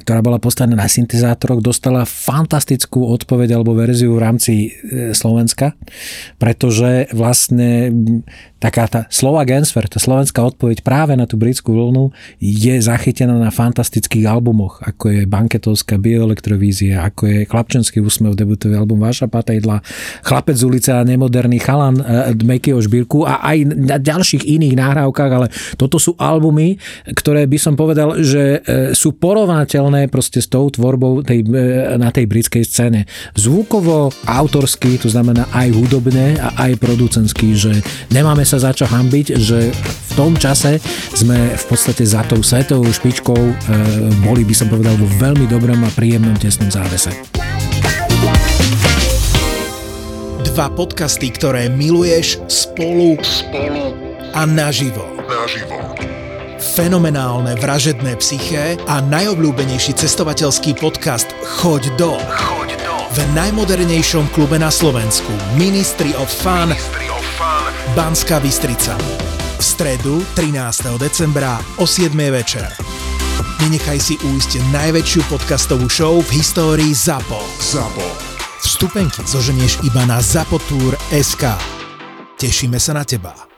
ktorá 0.00 0.20
bola 0.24 0.40
postavená 0.40 0.80
na 0.80 0.88
syntezátoroch, 0.88 1.60
dostala 1.60 2.08
fantastickú 2.08 3.12
odpoveď 3.12 3.60
alebo 3.60 3.76
verziu 3.76 4.16
v 4.16 4.22
rámci 4.24 4.52
e, 4.72 5.12
Slovenska, 5.12 5.76
pretože 6.40 7.12
vlastne 7.12 7.92
taká 8.60 8.84
tá 8.86 9.00
slova 9.08 9.44
Gensfer, 9.48 9.88
tá 9.88 9.96
slovenská 9.96 10.44
odpoveď 10.44 10.84
práve 10.84 11.16
na 11.16 11.24
tú 11.24 11.40
britskú 11.40 11.72
vlnu 11.72 12.12
je 12.40 12.76
zachytená 12.76 13.32
na 13.32 13.48
fantastických 13.48 14.28
albumoch, 14.28 14.84
ako 14.84 15.08
je 15.08 15.22
Banketovská 15.24 15.96
bioelektrovízia, 15.96 17.00
ako 17.08 17.22
je 17.24 17.38
Chlapčenský 17.48 18.04
úsmev, 18.04 18.36
debutový 18.36 18.76
album 18.76 19.00
Váša 19.00 19.32
patejdla, 19.32 19.80
Chlapec 20.20 20.60
z 20.60 20.64
ulice 20.68 20.90
a 20.92 21.00
nemoderný 21.00 21.56
chalan 21.56 22.04
e, 22.04 22.36
Dmekieho 22.36 22.84
Žbírku 22.84 23.24
a 23.24 23.40
aj 23.40 23.64
na 23.64 23.96
ďalších 23.96 24.44
iných 24.44 24.76
nahrávkach, 24.76 25.30
ale 25.32 25.48
toto 25.80 25.96
sú 25.96 26.12
albumy, 26.20 26.76
ktoré 27.16 27.48
by 27.48 27.56
som 27.56 27.74
povedal, 27.80 28.20
že 28.20 28.60
sú 28.92 29.16
porovnateľné 29.16 30.10
proste 30.10 30.42
s 30.42 30.48
tou 30.50 30.68
tvorbou 30.70 31.22
tej, 31.22 31.46
e, 31.46 31.96
na 31.96 32.10
tej 32.12 32.26
britskej 32.26 32.64
scéne. 32.66 33.06
Zvukovo, 33.34 34.12
autorsky, 34.26 35.00
to 35.00 35.08
znamená 35.08 35.46
aj 35.54 35.74
hudobne 35.74 36.38
a 36.38 36.68
aj 36.68 36.80
producentsky, 36.80 37.54
že 37.54 37.72
nemáme 38.10 38.42
sa 38.46 38.60
za 38.60 38.74
čo 38.74 38.86
hambiť, 38.86 39.26
že 39.38 39.70
v 39.74 40.12
tom 40.18 40.34
čase 40.36 40.82
sme 41.14 41.54
v 41.54 41.64
podstate 41.66 42.02
za 42.06 42.26
tou 42.26 42.42
svetovou 42.42 42.90
špičkou 42.90 43.38
e, 43.38 43.54
boli, 44.26 44.42
by 44.42 44.54
som 44.54 44.68
povedal, 44.68 44.94
vo 44.98 45.08
veľmi 45.18 45.46
dobrom 45.46 45.80
a 45.86 45.90
príjemnom 45.94 46.36
tesnom 46.36 46.68
závese. 46.68 47.14
Dva 50.50 50.66
podcasty, 50.74 51.30
ktoré 51.30 51.70
miluješ 51.70 52.42
spolu, 52.50 53.16
spolu 53.22 53.94
a 54.34 54.42
naživo. 54.44 55.06
naživo. 55.30 56.09
Fenomenálne 56.60 57.56
vražedné 57.56 58.20
psyché 58.20 58.76
a 58.84 59.00
najobľúbenejší 59.00 59.96
cestovateľský 59.96 60.76
podcast 60.76 61.32
Choď 61.40 61.88
do. 61.96 62.20
Choď 62.20 62.76
do. 62.84 62.94
V 63.16 63.18
najmodernejšom 63.32 64.28
klube 64.36 64.60
na 64.60 64.68
Slovensku 64.68 65.32
Ministry 65.56 66.12
of 66.20 66.28
Fun, 66.28 66.68
Ministry 66.68 67.08
of 67.08 67.24
Fun. 67.40 67.72
Banská 67.96 68.44
Bystrica. 68.44 68.92
V 69.56 69.64
stredu 69.64 70.20
13. 70.36 71.00
decembra 71.00 71.56
o 71.80 71.88
7. 71.88 72.12
večer. 72.28 72.68
Nenechaj 73.64 73.96
si 73.96 74.14
újsť 74.20 74.60
najväčšiu 74.68 75.32
podcastovú 75.32 75.88
show 75.88 76.20
v 76.20 76.44
histórii 76.44 76.92
ZAPO. 76.92 77.40
ZAPO. 77.56 78.06
Vstupenky 78.60 79.24
zoženieš 79.24 79.80
iba 79.80 80.04
na 80.04 80.20
zapotur.sk. 80.20 81.44
Tešíme 82.36 82.76
sa 82.76 82.92
na 82.92 83.04
teba. 83.08 83.49